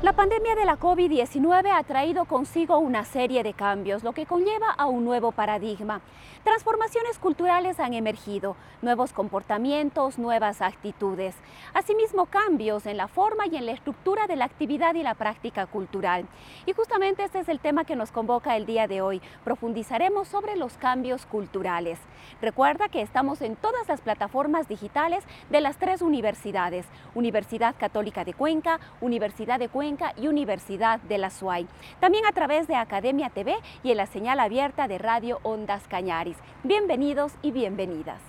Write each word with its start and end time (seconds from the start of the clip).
La 0.00 0.12
pandemia 0.12 0.54
de 0.54 0.64
la 0.64 0.78
COVID-19 0.78 1.72
ha 1.74 1.82
traído 1.82 2.24
consigo 2.24 2.78
una 2.78 3.04
serie 3.04 3.42
de 3.42 3.52
cambios, 3.52 4.04
lo 4.04 4.12
que 4.12 4.26
conlleva 4.26 4.70
a 4.70 4.86
un 4.86 5.04
nuevo 5.04 5.32
paradigma. 5.32 6.02
Transformaciones 6.44 7.18
culturales 7.18 7.80
han 7.80 7.94
emergido, 7.94 8.54
nuevos 8.80 9.12
comportamientos, 9.12 10.16
nuevas 10.16 10.62
actitudes. 10.62 11.34
Asimismo, 11.74 12.26
cambios 12.26 12.86
en 12.86 12.96
la 12.96 13.08
forma 13.08 13.48
y 13.48 13.56
en 13.56 13.66
la 13.66 13.72
estructura 13.72 14.28
de 14.28 14.36
la 14.36 14.44
actividad 14.44 14.94
y 14.94 15.02
la 15.02 15.14
práctica 15.14 15.66
cultural. 15.66 16.28
Y 16.64 16.74
justamente 16.74 17.24
este 17.24 17.40
es 17.40 17.48
el 17.48 17.58
tema 17.58 17.84
que 17.84 17.96
nos 17.96 18.12
convoca 18.12 18.56
el 18.56 18.66
día 18.66 18.86
de 18.86 19.00
hoy. 19.00 19.20
Profundizaremos 19.42 20.28
sobre 20.28 20.54
los 20.54 20.74
cambios 20.78 21.26
culturales. 21.26 21.98
Recuerda 22.40 22.88
que 22.88 23.02
estamos 23.02 23.42
en 23.42 23.56
todas 23.56 23.88
las 23.88 24.00
plataformas 24.00 24.68
digitales 24.68 25.24
de 25.50 25.60
las 25.60 25.76
tres 25.76 26.02
universidades, 26.02 26.86
Universidad 27.16 27.74
Católica 27.76 28.24
de 28.24 28.32
Cuenca, 28.32 28.78
Universidad 29.00 29.58
de 29.58 29.68
Cuenca, 29.68 29.87
y 30.20 30.28
Universidad 30.28 31.00
de 31.00 31.16
la 31.16 31.30
SUAY. 31.30 31.66
También 32.00 32.26
a 32.26 32.32
través 32.32 32.68
de 32.68 32.74
Academia 32.74 33.30
TV 33.30 33.54
y 33.82 33.90
en 33.90 33.96
la 33.96 34.06
señal 34.06 34.38
abierta 34.38 34.86
de 34.86 34.98
Radio 34.98 35.40
Ondas 35.42 35.82
Cañaris. 35.88 36.36
Bienvenidos 36.62 37.32
y 37.40 37.52
bienvenidas. 37.52 38.20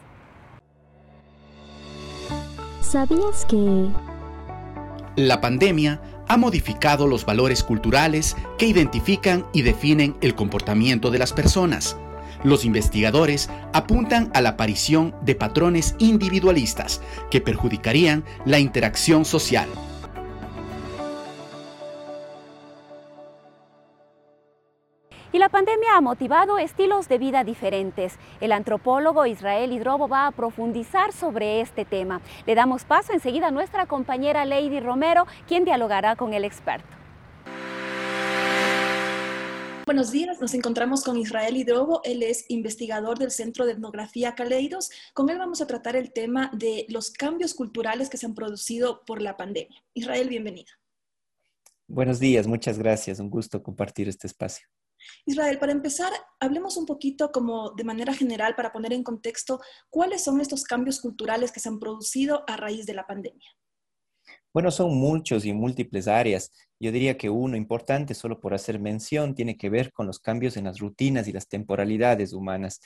¿Sabías 2.82 3.46
que... 3.46 3.90
La 5.16 5.42
pandemia 5.42 6.02
ha 6.30 6.38
modificado 6.38 7.08
los 7.08 7.26
valores 7.26 7.64
culturales 7.64 8.38
que 8.58 8.68
identifican 8.68 9.46
y 9.52 9.64
definen 9.64 10.16
el 10.22 10.36
comportamiento 10.36 11.12
de 11.12 11.20
las 11.20 11.34
personas. 11.34 11.98
Los 12.44 12.64
investigadores 12.64 13.50
apuntan 13.74 14.32
a 14.34 14.40
la 14.40 14.52
aparición 14.52 15.14
de 15.24 15.36
patrones 15.36 15.96
individualistas 16.00 17.02
que 17.30 17.42
perjudicarían 17.42 18.24
la 18.46 18.60
interacción 18.60 19.26
social. 19.26 19.68
La 25.50 25.54
pandemia 25.54 25.96
ha 25.96 26.02
motivado 26.02 26.60
estilos 26.60 27.08
de 27.10 27.18
vida 27.18 27.44
diferentes. 27.44 28.20
El 28.40 28.52
antropólogo 28.52 29.26
Israel 29.26 29.72
Hidrobo 29.72 30.08
va 30.08 30.28
a 30.28 30.32
profundizar 30.32 31.12
sobre 31.12 31.60
este 31.62 31.86
tema. 31.86 32.22
Le 32.46 32.54
damos 32.54 32.84
paso 32.84 33.14
enseguida 33.14 33.48
a 33.48 33.52
nuestra 33.52 33.88
compañera 33.88 34.46
Lady 34.46 34.80
Romero, 34.80 35.26
quien 35.48 35.66
dialogará 35.66 36.16
con 36.16 36.36
el 36.36 36.46
experto. 36.46 36.88
Buenos 39.88 40.12
días, 40.12 40.40
nos 40.40 40.54
encontramos 40.54 41.04
con 41.04 41.18
Israel 41.18 41.58
Hidrobo, 41.58 42.02
él 42.04 42.22
es 42.22 42.46
investigador 42.50 43.18
del 43.18 43.32
Centro 43.32 43.66
de 43.66 43.72
Etnografía 43.72 44.36
Caleidos. 44.36 44.92
Con 45.16 45.32
él 45.32 45.40
vamos 45.40 45.62
a 45.62 45.66
tratar 45.66 45.96
el 45.96 46.14
tema 46.14 46.52
de 46.54 46.86
los 46.90 47.10
cambios 47.10 47.56
culturales 47.56 48.08
que 48.08 48.18
se 48.18 48.28
han 48.28 48.36
producido 48.36 49.04
por 49.04 49.20
la 49.20 49.36
pandemia. 49.36 49.84
Israel, 49.96 50.30
bienvenido. 50.30 50.72
Buenos 51.88 52.20
días, 52.20 52.46
muchas 52.46 52.78
gracias, 52.78 53.20
un 53.20 53.32
gusto 53.32 53.64
compartir 53.64 54.08
este 54.08 54.28
espacio. 54.28 54.68
Israel, 55.26 55.60
para 55.60 55.72
empezar, 55.72 56.12
hablemos 56.40 56.78
un 56.78 56.86
poquito 56.86 57.32
como 57.32 57.72
de 57.72 57.84
manera 57.84 58.14
general 58.14 58.56
para 58.56 58.72
poner 58.72 58.94
en 58.94 59.04
contexto 59.04 59.60
cuáles 59.90 60.24
son 60.24 60.42
estos 60.42 60.64
cambios 60.64 61.00
culturales 61.00 61.52
que 61.52 61.60
se 61.60 61.70
han 61.70 61.80
producido 61.80 62.44
a 62.48 62.58
raíz 62.58 62.86
de 62.86 62.94
la 62.94 63.08
pandemia. 63.08 63.50
Bueno, 64.52 64.72
son 64.72 64.98
muchos 64.98 65.46
y 65.46 65.54
múltiples 65.54 66.08
áreas. 66.08 66.52
Yo 66.80 66.92
diría 66.92 67.18
que 67.18 67.30
uno 67.30 67.56
importante, 67.56 68.16
solo 68.16 68.40
por 68.40 68.54
hacer 68.54 68.80
mención, 68.80 69.36
tiene 69.36 69.58
que 69.58 69.70
ver 69.70 69.92
con 69.92 70.08
los 70.08 70.20
cambios 70.20 70.58
en 70.58 70.66
las 70.66 70.80
rutinas 70.80 71.28
y 71.28 71.34
las 71.34 71.48
temporalidades 71.48 72.34
humanas. 72.34 72.82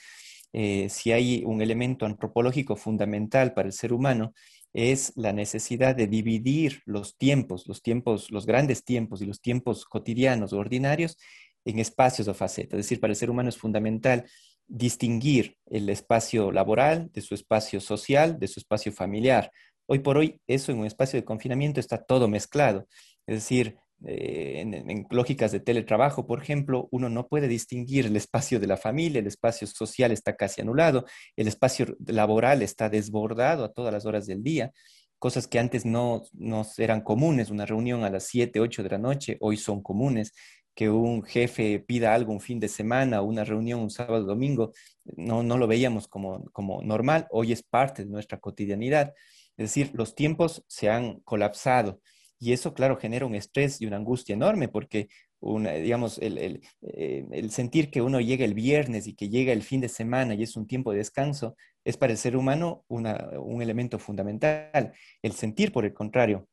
Eh, 0.52 0.88
si 0.90 1.10
hay 1.10 1.42
un 1.44 1.62
elemento 1.62 2.06
antropológico 2.06 2.76
fundamental 2.76 3.54
para 3.54 3.66
el 3.66 3.72
ser 3.72 3.92
humano, 3.92 4.34
es 4.74 5.12
la 5.16 5.32
necesidad 5.32 5.96
de 5.96 6.06
dividir 6.06 6.82
los 6.84 7.16
tiempos, 7.16 7.66
los 7.66 7.80
tiempos, 7.80 8.30
los 8.30 8.44
grandes 8.44 8.84
tiempos 8.84 9.22
y 9.22 9.26
los 9.26 9.40
tiempos 9.40 9.84
cotidianos 9.84 10.52
o 10.52 10.58
ordinarios 10.58 11.16
en 11.64 11.78
espacios 11.78 12.28
o 12.28 12.34
facetas. 12.34 12.78
Es 12.78 12.86
decir, 12.86 13.00
para 13.00 13.12
el 13.12 13.16
ser 13.16 13.30
humano 13.30 13.48
es 13.48 13.56
fundamental 13.56 14.24
distinguir 14.66 15.56
el 15.66 15.88
espacio 15.88 16.50
laboral 16.50 17.10
de 17.12 17.20
su 17.20 17.34
espacio 17.34 17.80
social, 17.80 18.38
de 18.38 18.48
su 18.48 18.60
espacio 18.60 18.92
familiar. 18.92 19.50
Hoy 19.86 19.98
por 19.98 20.16
hoy, 20.16 20.40
eso 20.46 20.72
en 20.72 20.78
un 20.78 20.86
espacio 20.86 21.18
de 21.18 21.24
confinamiento 21.24 21.80
está 21.80 22.02
todo 22.02 22.28
mezclado. 22.28 22.86
Es 23.26 23.36
decir, 23.36 23.76
eh, 24.06 24.60
en, 24.60 25.06
lógicas 25.10 25.52
de 25.52 25.60
teletrabajo, 25.60 26.26
por 26.26 26.42
ejemplo, 26.42 26.88
uno 26.90 27.08
no 27.08 27.28
puede 27.28 27.48
distinguir 27.48 28.06
el 28.06 28.16
espacio 28.16 28.60
de 28.60 28.66
la 28.66 28.76
familia, 28.76 29.20
el 29.20 29.26
espacio 29.26 29.66
social 29.66 30.12
está 30.12 30.36
casi 30.36 30.60
anulado, 30.60 31.06
el 31.36 31.48
espacio 31.48 31.96
laboral 32.06 32.62
está 32.62 32.88
desbordado 32.88 33.64
a 33.64 33.72
todas 33.72 33.92
las 33.92 34.04
horas 34.04 34.26
del 34.26 34.42
día, 34.42 34.72
cosas 35.18 35.46
que 35.46 35.58
antes 35.58 35.86
no, 35.86 36.22
no 36.32 36.66
eran 36.76 37.00
comunes, 37.00 37.50
una 37.50 37.64
reunión 37.64 38.04
a 38.04 38.10
las 38.10 38.24
7, 38.24 38.60
8 38.60 38.82
de 38.82 38.90
la 38.90 38.98
noche, 38.98 39.38
hoy 39.40 39.56
son 39.56 39.82
comunes 39.82 40.32
que 40.74 40.90
un 40.90 41.22
jefe 41.22 41.80
pida 41.80 42.14
algo 42.14 42.32
un 42.32 42.40
fin 42.40 42.60
de 42.60 42.68
semana 42.68 43.22
una 43.22 43.44
reunión 43.44 43.80
un 43.80 43.90
sábado 43.90 44.24
domingo, 44.24 44.72
no, 45.16 45.42
no 45.42 45.58
lo 45.58 45.66
veíamos 45.66 46.08
como, 46.08 46.44
como 46.52 46.82
normal, 46.82 47.26
hoy 47.30 47.52
es 47.52 47.62
parte 47.62 48.04
de 48.04 48.10
nuestra 48.10 48.38
cotidianidad. 48.38 49.14
Es 49.56 49.70
decir, 49.70 49.90
los 49.94 50.14
tiempos 50.14 50.64
se 50.66 50.90
han 50.90 51.20
colapsado 51.20 52.00
y 52.44 52.52
eso, 52.52 52.74
claro, 52.74 52.96
genera 52.96 53.26
un 53.26 53.34
estrés 53.34 53.80
y 53.80 53.86
una 53.86 53.96
angustia 53.96 54.34
enorme 54.34 54.68
porque, 54.68 55.08
una, 55.40 55.72
digamos, 55.72 56.18
el, 56.18 56.38
el, 56.38 56.60
eh, 56.82 57.24
el, 57.30 57.50
sentir 57.50 57.90
que 57.90 58.02
uno 58.02 58.20
llega 58.20 58.44
el 58.44 58.54
viernes 58.54 59.06
y 59.06 59.14
que 59.14 59.28
llega 59.28 59.52
el 59.52 59.62
fin 59.62 59.80
de 59.80 59.88
semana 59.88 60.34
y 60.34 60.42
es 60.42 60.56
un 60.56 60.66
tiempo 60.66 60.92
de 60.92 60.98
descanso, 60.98 61.56
es 61.84 61.96
para 61.96 62.12
el 62.12 62.18
ser 62.18 62.36
humano 62.36 62.84
una, 62.88 63.30
un 63.38 63.62
elemento 63.62 63.98
fundamental. 63.98 64.92
El 65.22 65.32
sentir, 65.32 65.72
por 65.72 65.84
el 65.84 65.94
contrario, 65.94 66.48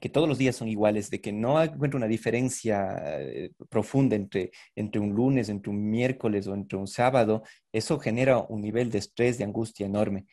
que 0.00 0.08
todos 0.08 0.28
los 0.28 0.38
días 0.38 0.56
son 0.56 0.68
iguales, 0.68 1.10
de 1.10 1.20
que 1.20 1.32
no 1.32 1.62
encuentro 1.62 1.96
una 1.96 2.06
diferencia 2.06 3.18
eh, 3.20 3.52
profunda 3.68 4.16
entre, 4.16 4.50
entre 4.76 5.00
un 5.00 5.14
lunes, 5.14 5.48
entre 5.48 5.70
un 5.70 5.90
miércoles 5.90 6.46
o 6.46 6.54
entre 6.54 6.78
un 6.78 6.86
sábado, 6.86 7.42
eso 7.72 7.98
genera 7.98 8.38
un 8.38 8.60
nivel 8.60 8.90
de 8.90 8.98
estrés, 8.98 9.38
de 9.38 9.44
angustia 9.44 9.86
enorme. 9.86 10.26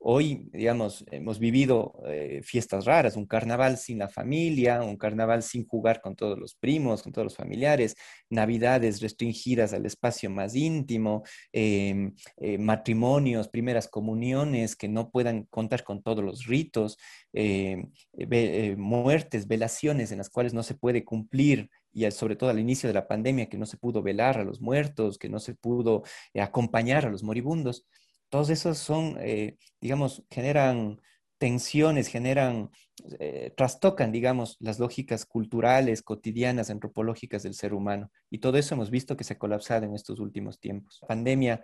Hoy, 0.00 0.48
digamos, 0.52 1.04
hemos 1.10 1.40
vivido 1.40 1.92
eh, 2.06 2.40
fiestas 2.44 2.84
raras, 2.84 3.16
un 3.16 3.26
carnaval 3.26 3.76
sin 3.78 3.98
la 3.98 4.08
familia, 4.08 4.80
un 4.82 4.96
carnaval 4.96 5.42
sin 5.42 5.66
jugar 5.66 6.00
con 6.00 6.14
todos 6.14 6.38
los 6.38 6.54
primos, 6.54 7.02
con 7.02 7.12
todos 7.12 7.24
los 7.26 7.36
familiares, 7.36 7.96
navidades 8.30 9.00
restringidas 9.00 9.72
al 9.72 9.86
espacio 9.86 10.30
más 10.30 10.54
íntimo, 10.54 11.24
em, 11.52 12.14
eh, 12.36 12.58
matrimonios, 12.58 13.48
primeras 13.48 13.88
comuniones 13.88 14.76
que 14.76 14.88
no 14.88 15.10
puedan 15.10 15.44
contar 15.50 15.82
con 15.82 16.00
todos 16.00 16.24
los 16.24 16.46
ritos, 16.46 16.96
eh, 17.32 17.84
muertes, 18.76 19.48
velaciones 19.48 20.12
en 20.12 20.18
las 20.18 20.30
cuales 20.30 20.54
no 20.54 20.62
se 20.62 20.74
puede 20.74 21.04
cumplir 21.04 21.70
y 21.92 22.08
sobre 22.12 22.36
todo 22.36 22.50
al 22.50 22.60
inicio 22.60 22.88
de 22.88 22.94
la 22.94 23.08
pandemia 23.08 23.48
que 23.48 23.58
no 23.58 23.66
se 23.66 23.76
pudo 23.76 24.02
velar 24.02 24.38
a 24.38 24.44
los 24.44 24.60
muertos, 24.60 25.18
que 25.18 25.28
no 25.28 25.40
se 25.40 25.54
pudo 25.54 26.04
acompañar 26.34 27.04
a 27.06 27.10
los 27.10 27.24
moribundos 27.24 27.84
todos 28.28 28.50
esos 28.50 28.78
son, 28.78 29.16
eh, 29.20 29.56
digamos, 29.80 30.24
generan 30.30 31.00
tensiones, 31.38 32.08
generan, 32.08 32.70
eh, 33.20 33.52
trastocan, 33.56 34.10
digamos, 34.12 34.56
las 34.60 34.78
lógicas 34.78 35.24
culturales, 35.24 36.02
cotidianas, 36.02 36.70
antropológicas 36.70 37.42
del 37.44 37.54
ser 37.54 37.74
humano. 37.74 38.10
Y 38.30 38.38
todo 38.38 38.58
eso 38.58 38.74
hemos 38.74 38.90
visto 38.90 39.16
que 39.16 39.24
se 39.24 39.34
ha 39.34 39.38
colapsado 39.38 39.86
en 39.86 39.94
estos 39.94 40.18
últimos 40.18 40.58
tiempos. 40.58 40.98
La 41.02 41.08
pandemia 41.08 41.62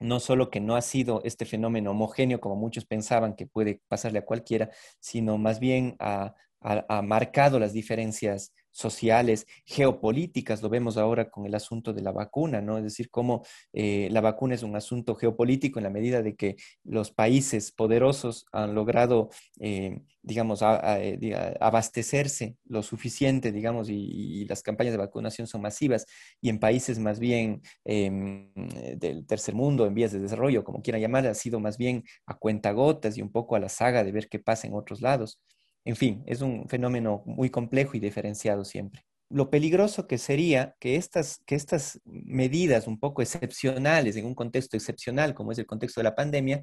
no 0.00 0.20
solo 0.20 0.50
que 0.50 0.60
no 0.60 0.76
ha 0.76 0.82
sido 0.82 1.22
este 1.24 1.44
fenómeno 1.44 1.90
homogéneo 1.92 2.40
como 2.40 2.56
muchos 2.56 2.84
pensaban 2.84 3.34
que 3.34 3.46
puede 3.46 3.80
pasarle 3.88 4.20
a 4.20 4.24
cualquiera, 4.24 4.70
sino 5.00 5.38
más 5.38 5.60
bien 5.60 5.96
ha, 5.98 6.34
ha 6.60 7.02
marcado 7.02 7.58
las 7.58 7.72
diferencias 7.72 8.52
sociales, 8.74 9.46
geopolíticas, 9.64 10.60
lo 10.60 10.68
vemos 10.68 10.96
ahora 10.96 11.30
con 11.30 11.46
el 11.46 11.54
asunto 11.54 11.92
de 11.92 12.02
la 12.02 12.10
vacuna, 12.10 12.60
¿no? 12.60 12.76
Es 12.76 12.84
decir, 12.84 13.08
cómo 13.08 13.44
eh, 13.72 14.08
la 14.10 14.20
vacuna 14.20 14.56
es 14.56 14.64
un 14.64 14.74
asunto 14.74 15.14
geopolítico 15.14 15.78
en 15.78 15.84
la 15.84 15.90
medida 15.90 16.22
de 16.22 16.34
que 16.34 16.56
los 16.82 17.12
países 17.12 17.70
poderosos 17.70 18.46
han 18.50 18.74
logrado, 18.74 19.30
eh, 19.60 20.00
digamos, 20.22 20.60
eh, 20.62 21.56
abastecerse 21.60 22.56
lo 22.66 22.82
suficiente, 22.82 23.52
digamos, 23.52 23.88
y, 23.88 24.44
las 24.46 24.62
campañas 24.62 24.92
de 24.92 24.98
vacunación 24.98 25.46
son 25.46 25.62
masivas, 25.62 26.06
y 26.40 26.48
en 26.48 26.58
países 26.58 26.98
más 26.98 27.18
bien 27.20 27.62
em, 27.84 28.52
del 28.98 29.24
tercer 29.26 29.54
mundo, 29.54 29.86
en 29.86 29.94
vías 29.94 30.12
de 30.12 30.18
desarrollo, 30.18 30.64
como 30.64 30.82
quieran 30.82 31.00
llamar, 31.00 31.26
ha 31.26 31.34
sido 31.34 31.60
más 31.60 31.78
bien 31.78 32.04
a 32.26 32.34
cuentagotas 32.36 33.16
y 33.16 33.22
un 33.22 33.30
poco 33.30 33.56
a 33.56 33.60
la 33.60 33.68
saga 33.68 34.02
de 34.04 34.12
ver 34.12 34.28
qué 34.28 34.38
pasa 34.40 34.66
en 34.66 34.74
otros 34.74 35.00
lados. 35.00 35.40
En 35.84 35.96
fin, 35.96 36.22
es 36.26 36.40
un 36.40 36.68
fenómeno 36.68 37.22
muy 37.26 37.50
complejo 37.50 37.96
y 37.96 38.00
diferenciado 38.00 38.64
siempre. 38.64 39.04
Lo 39.30 39.50
peligroso 39.50 40.06
que 40.06 40.18
sería 40.18 40.76
que 40.80 40.96
estas, 40.96 41.40
que 41.46 41.54
estas 41.54 42.00
medidas 42.04 42.86
un 42.86 42.98
poco 42.98 43.22
excepcionales, 43.22 44.16
en 44.16 44.26
un 44.26 44.34
contexto 44.34 44.76
excepcional 44.76 45.34
como 45.34 45.52
es 45.52 45.58
el 45.58 45.66
contexto 45.66 46.00
de 46.00 46.04
la 46.04 46.14
pandemia, 46.14 46.62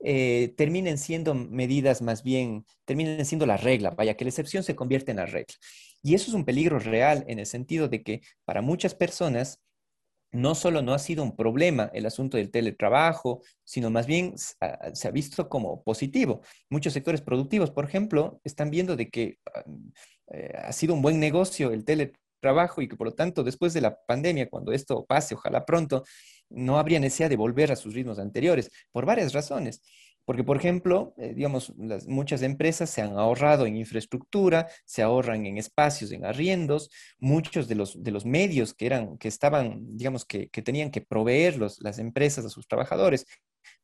eh, 0.00 0.54
terminen 0.56 0.98
siendo 0.98 1.34
medidas 1.34 2.02
más 2.02 2.22
bien, 2.22 2.64
terminen 2.84 3.24
siendo 3.24 3.46
la 3.46 3.56
regla, 3.56 3.90
vaya, 3.90 4.16
que 4.16 4.24
la 4.24 4.30
excepción 4.30 4.62
se 4.62 4.74
convierte 4.76 5.10
en 5.10 5.18
la 5.18 5.26
regla. 5.26 5.54
Y 6.02 6.14
eso 6.14 6.30
es 6.30 6.34
un 6.34 6.44
peligro 6.44 6.78
real 6.78 7.24
en 7.28 7.38
el 7.38 7.46
sentido 7.46 7.88
de 7.88 8.02
que 8.02 8.22
para 8.44 8.62
muchas 8.62 8.94
personas 8.94 9.60
no 10.32 10.54
solo 10.54 10.82
no 10.82 10.92
ha 10.92 10.98
sido 10.98 11.22
un 11.22 11.36
problema 11.36 11.90
el 11.94 12.06
asunto 12.06 12.36
del 12.36 12.50
teletrabajo, 12.50 13.42
sino 13.64 13.90
más 13.90 14.06
bien 14.06 14.34
se 14.36 15.08
ha 15.08 15.10
visto 15.10 15.48
como 15.48 15.82
positivo. 15.82 16.42
Muchos 16.70 16.92
sectores 16.92 17.22
productivos, 17.22 17.70
por 17.70 17.84
ejemplo, 17.84 18.40
están 18.44 18.70
viendo 18.70 18.96
de 18.96 19.08
que 19.08 19.38
ah, 19.54 19.64
eh, 20.32 20.52
ha 20.56 20.72
sido 20.72 20.94
un 20.94 21.02
buen 21.02 21.18
negocio 21.18 21.70
el 21.72 21.84
teletrabajo 21.84 22.82
y 22.82 22.88
que 22.88 22.96
por 22.96 23.08
lo 23.08 23.14
tanto 23.14 23.42
después 23.42 23.72
de 23.72 23.80
la 23.80 23.98
pandemia, 24.06 24.48
cuando 24.48 24.72
esto 24.72 25.04
pase, 25.06 25.34
ojalá 25.34 25.64
pronto, 25.64 26.04
no 26.50 26.78
habría 26.78 27.00
necesidad 27.00 27.30
de 27.30 27.36
volver 27.36 27.72
a 27.72 27.76
sus 27.76 27.94
ritmos 27.94 28.18
anteriores, 28.18 28.70
por 28.92 29.06
varias 29.06 29.32
razones. 29.32 29.82
Porque, 30.28 30.44
por 30.44 30.58
ejemplo, 30.58 31.14
eh, 31.16 31.32
digamos, 31.34 31.72
muchas 32.06 32.42
empresas 32.42 32.90
se 32.90 33.00
han 33.00 33.16
ahorrado 33.16 33.64
en 33.64 33.78
infraestructura, 33.78 34.68
se 34.84 35.00
ahorran 35.00 35.46
en 35.46 35.56
espacios, 35.56 36.12
en 36.12 36.26
arriendos. 36.26 36.90
Muchos 37.18 37.66
de 37.66 37.76
los, 37.76 38.02
de 38.02 38.10
los 38.10 38.26
medios 38.26 38.74
que, 38.74 38.84
eran, 38.84 39.16
que 39.16 39.28
estaban, 39.28 39.96
digamos, 39.96 40.26
que, 40.26 40.50
que 40.50 40.60
tenían 40.60 40.90
que 40.90 41.00
proveer 41.00 41.56
las 41.56 41.98
empresas 41.98 42.44
a 42.44 42.50
sus 42.50 42.68
trabajadores, 42.68 43.24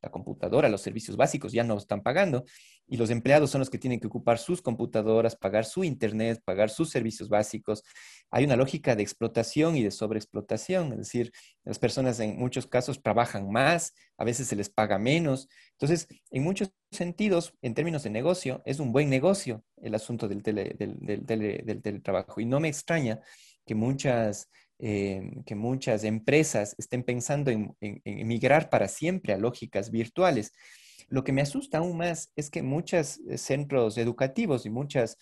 la 0.02 0.10
computadora, 0.10 0.68
los 0.68 0.80
servicios 0.80 1.16
básicos 1.16 1.52
ya 1.52 1.64
no 1.64 1.76
están 1.76 2.02
pagando 2.02 2.44
y 2.86 2.96
los 2.96 3.10
empleados 3.10 3.50
son 3.50 3.60
los 3.60 3.70
que 3.70 3.78
tienen 3.78 4.00
que 4.00 4.06
ocupar 4.06 4.38
sus 4.38 4.60
computadoras, 4.60 5.36
pagar 5.36 5.64
su 5.64 5.84
internet, 5.84 6.40
pagar 6.44 6.70
sus 6.70 6.90
servicios 6.90 7.28
básicos. 7.28 7.82
Hay 8.30 8.44
una 8.44 8.56
lógica 8.56 8.94
de 8.94 9.02
explotación 9.02 9.76
y 9.76 9.82
de 9.82 9.90
sobreexplotación, 9.90 10.92
es 10.92 10.98
decir, 10.98 11.32
las 11.64 11.78
personas 11.78 12.20
en 12.20 12.36
muchos 12.36 12.66
casos 12.66 13.02
trabajan 13.02 13.50
más, 13.50 13.94
a 14.18 14.24
veces 14.24 14.46
se 14.46 14.56
les 14.56 14.68
paga 14.68 14.98
menos. 14.98 15.48
Entonces, 15.72 16.08
en 16.30 16.42
muchos 16.42 16.72
sentidos, 16.90 17.54
en 17.62 17.74
términos 17.74 18.02
de 18.02 18.10
negocio, 18.10 18.62
es 18.66 18.80
un 18.80 18.92
buen 18.92 19.08
negocio 19.08 19.64
el 19.80 19.94
asunto 19.94 20.28
del, 20.28 20.42
del 20.42 21.82
teletrabajo 21.82 22.40
y 22.40 22.46
no 22.46 22.60
me 22.60 22.68
extraña 22.68 23.20
que 23.66 23.74
muchas 23.74 24.50
eh, 24.78 25.42
que 25.46 25.54
muchas 25.54 26.04
empresas 26.04 26.74
estén 26.78 27.02
pensando 27.02 27.50
en, 27.50 27.76
en, 27.80 28.26
migrar 28.26 28.70
para 28.70 28.88
siempre 28.88 29.32
a 29.32 29.38
lógicas 29.38 29.90
virtuales. 29.90 30.52
Lo 31.08 31.22
que 31.22 31.32
me 31.32 31.42
asusta 31.42 31.78
aún 31.78 31.96
más 31.96 32.32
es 32.36 32.50
que 32.50 32.62
muchos 32.62 33.20
eh, 33.28 33.38
centros 33.38 33.98
educativos 33.98 34.66
y 34.66 34.70
muchas 34.70 35.16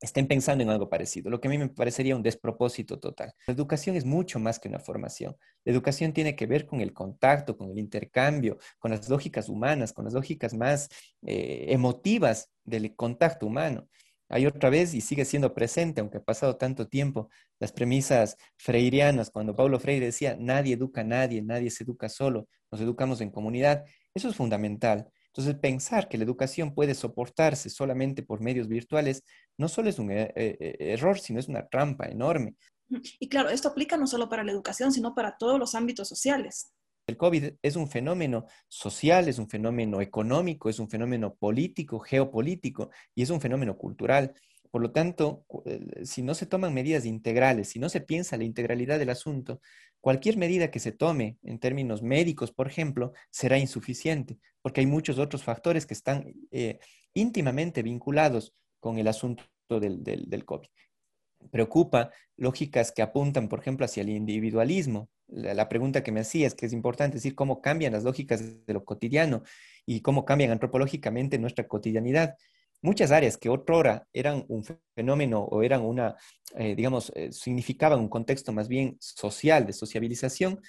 estén 0.00 0.26
pensando 0.26 0.62
en 0.62 0.70
algo 0.70 0.88
parecido, 0.88 1.30
lo 1.30 1.40
que 1.40 1.48
a 1.48 1.50
mí 1.50 1.58
me 1.58 1.68
parecería 1.68 2.16
un 2.16 2.22
despropósito 2.22 2.98
total. 2.98 3.32
La 3.46 3.54
educación 3.54 3.96
es 3.96 4.04
mucho 4.04 4.38
más 4.38 4.58
que 4.58 4.68
una 4.68 4.78
formación. 4.78 5.36
La 5.64 5.72
educación 5.72 6.12
tiene 6.12 6.36
que 6.36 6.46
ver 6.46 6.66
con 6.66 6.80
el 6.80 6.92
contacto, 6.92 7.56
con 7.56 7.70
el 7.70 7.78
intercambio, 7.78 8.58
con 8.78 8.90
las 8.90 9.08
lógicas 9.08 9.48
humanas, 9.48 9.92
con 9.92 10.04
las 10.04 10.14
lógicas 10.14 10.54
más 10.54 10.88
eh, 11.22 11.66
emotivas 11.68 12.50
del 12.64 12.94
contacto 12.94 13.46
humano. 13.46 13.88
Hay 14.28 14.46
otra 14.46 14.70
vez 14.70 14.94
y 14.94 15.00
sigue 15.00 15.24
siendo 15.24 15.54
presente, 15.54 16.00
aunque 16.00 16.18
ha 16.18 16.22
pasado 16.22 16.56
tanto 16.56 16.88
tiempo, 16.88 17.30
las 17.60 17.72
premisas 17.72 18.36
freirianas, 18.56 19.30
cuando 19.30 19.54
Paulo 19.54 19.78
Freire 19.78 20.06
decía, 20.06 20.36
nadie 20.38 20.74
educa 20.74 21.02
a 21.02 21.04
nadie, 21.04 21.42
nadie 21.42 21.70
se 21.70 21.84
educa 21.84 22.08
solo, 22.08 22.48
nos 22.70 22.80
educamos 22.80 23.20
en 23.20 23.30
comunidad. 23.30 23.84
Eso 24.14 24.28
es 24.28 24.36
fundamental. 24.36 25.08
Entonces, 25.28 25.54
pensar 25.60 26.08
que 26.08 26.16
la 26.16 26.24
educación 26.24 26.74
puede 26.74 26.94
soportarse 26.94 27.68
solamente 27.68 28.22
por 28.22 28.40
medios 28.40 28.68
virtuales 28.68 29.22
no 29.58 29.68
solo 29.68 29.90
es 29.90 29.98
un 29.98 30.10
eh, 30.10 30.32
eh, 30.34 30.76
error, 30.80 31.18
sino 31.18 31.38
es 31.38 31.48
una 31.48 31.66
trampa 31.68 32.06
enorme. 32.06 32.56
Y 33.18 33.28
claro, 33.28 33.48
esto 33.50 33.68
aplica 33.68 33.96
no 33.96 34.06
solo 34.06 34.28
para 34.28 34.44
la 34.44 34.52
educación, 34.52 34.92
sino 34.92 35.14
para 35.14 35.36
todos 35.36 35.58
los 35.58 35.74
ámbitos 35.74 36.08
sociales. 36.08 36.72
El 37.08 37.16
COVID 37.16 37.52
es 37.62 37.76
un 37.76 37.88
fenómeno 37.88 38.46
social, 38.66 39.28
es 39.28 39.38
un 39.38 39.48
fenómeno 39.48 40.00
económico, 40.00 40.68
es 40.68 40.80
un 40.80 40.90
fenómeno 40.90 41.36
político, 41.36 42.00
geopolítico 42.00 42.90
y 43.14 43.22
es 43.22 43.30
un 43.30 43.40
fenómeno 43.40 43.76
cultural. 43.76 44.34
Por 44.72 44.82
lo 44.82 44.90
tanto, 44.90 45.44
eh, 45.66 46.04
si 46.04 46.22
no 46.22 46.34
se 46.34 46.46
toman 46.46 46.74
medidas 46.74 47.04
integrales, 47.04 47.68
si 47.68 47.78
no 47.78 47.88
se 47.88 48.00
piensa 48.00 48.36
la 48.36 48.42
integralidad 48.42 48.98
del 48.98 49.10
asunto, 49.10 49.60
cualquier 50.00 50.36
medida 50.36 50.72
que 50.72 50.80
se 50.80 50.90
tome 50.90 51.38
en 51.44 51.60
términos 51.60 52.02
médicos, 52.02 52.50
por 52.50 52.66
ejemplo, 52.66 53.12
será 53.30 53.56
insuficiente, 53.56 54.40
porque 54.60 54.80
hay 54.80 54.86
muchos 54.86 55.20
otros 55.20 55.44
factores 55.44 55.86
que 55.86 55.94
están 55.94 56.34
eh, 56.50 56.80
íntimamente 57.14 57.84
vinculados 57.84 58.52
con 58.80 58.98
el 58.98 59.06
asunto 59.06 59.44
del, 59.68 60.02
del 60.02 60.44
COVID. 60.44 60.68
Preocupa 61.50 62.10
lógicas 62.36 62.92
que 62.92 63.02
apuntan, 63.02 63.48
por 63.48 63.60
ejemplo, 63.60 63.84
hacia 63.84 64.02
el 64.02 64.10
individualismo, 64.10 65.08
la, 65.28 65.68
pregunta 65.68 66.02
que 66.04 66.12
me 66.12 66.20
hacía 66.20 66.46
es 66.46 66.54
que 66.54 66.66
es 66.66 66.72
importante 66.72 67.16
decir 67.16 67.34
cómo 67.34 67.60
cambian 67.60 67.92
las 67.92 68.04
lógicas 68.04 68.64
de 68.64 68.72
lo 68.72 68.84
cotidiano 68.84 69.42
y 69.84 70.00
cómo 70.00 70.24
cambian 70.24 70.52
antropológicamente 70.52 71.38
nuestra 71.38 71.66
cotidianidad. 71.66 72.36
Muchas 72.82 73.10
áreas 73.10 73.36
que 73.36 73.48
otrora 73.48 74.06
eran 74.12 74.44
un 74.48 74.64
fenómeno 74.94 75.40
o 75.40 75.62
eran 75.62 75.82
una, 75.82 76.16
eh, 76.54 76.76
digamos, 76.76 77.10
eh, 77.16 77.32
significaban 77.32 77.98
un 77.98 78.08
contexto 78.08 78.52
más 78.52 78.68
bien 78.68 78.96
social, 79.00 79.66
de 79.66 79.72
sociabilización, 79.72 80.60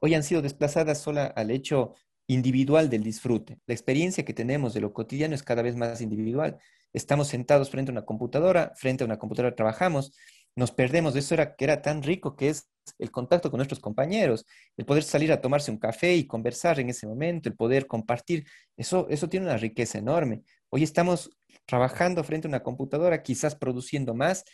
hoy 0.00 0.14
han 0.14 0.22
sido 0.22 0.42
desplazadas 0.42 0.98
sola 0.98 1.26
al 1.26 1.50
hecho 1.50 1.94
individual 2.26 2.88
del 2.88 3.02
disfrute. 3.02 3.58
La 3.66 3.74
experiencia 3.74 4.24
que 4.24 4.34
tenemos 4.34 4.74
de 4.74 4.80
lo 4.80 4.92
cotidiano 4.92 5.34
es 5.34 5.42
cada 5.42 5.62
vez 5.62 5.76
más 5.76 6.00
individual. 6.00 6.58
Estamos 6.96 7.28
sentados 7.28 7.68
frente 7.68 7.90
a 7.90 7.92
una 7.92 8.06
computadora, 8.06 8.72
frente 8.74 9.04
a 9.04 9.06
una 9.06 9.18
computadora 9.18 9.54
trabajamos, 9.54 10.16
nos 10.54 10.70
perdemos 10.70 11.12
de 11.12 11.20
eso 11.20 11.34
era, 11.34 11.54
que 11.54 11.64
era 11.64 11.82
tan 11.82 12.02
rico 12.02 12.36
que 12.36 12.48
es 12.48 12.70
el 12.98 13.10
contacto 13.10 13.50
con 13.50 13.58
nuestros 13.58 13.80
compañeros, 13.80 14.46
el 14.78 14.86
poder 14.86 15.02
salir 15.02 15.30
a 15.30 15.42
tomarse 15.42 15.70
un 15.70 15.76
café 15.76 16.14
y 16.16 16.26
conversar 16.26 16.80
en 16.80 16.88
ese 16.88 17.06
momento, 17.06 17.50
el 17.50 17.54
poder 17.54 17.86
compartir, 17.86 18.46
eso, 18.78 19.06
eso 19.10 19.28
tiene 19.28 19.44
una 19.44 19.58
riqueza 19.58 19.98
enorme. 19.98 20.40
Hoy 20.70 20.84
estamos 20.84 21.36
trabajando 21.66 22.24
frente 22.24 22.48
a 22.48 22.48
una 22.48 22.62
computadora, 22.62 23.22
quizás 23.22 23.54
produciendo 23.54 24.14
más, 24.14 24.44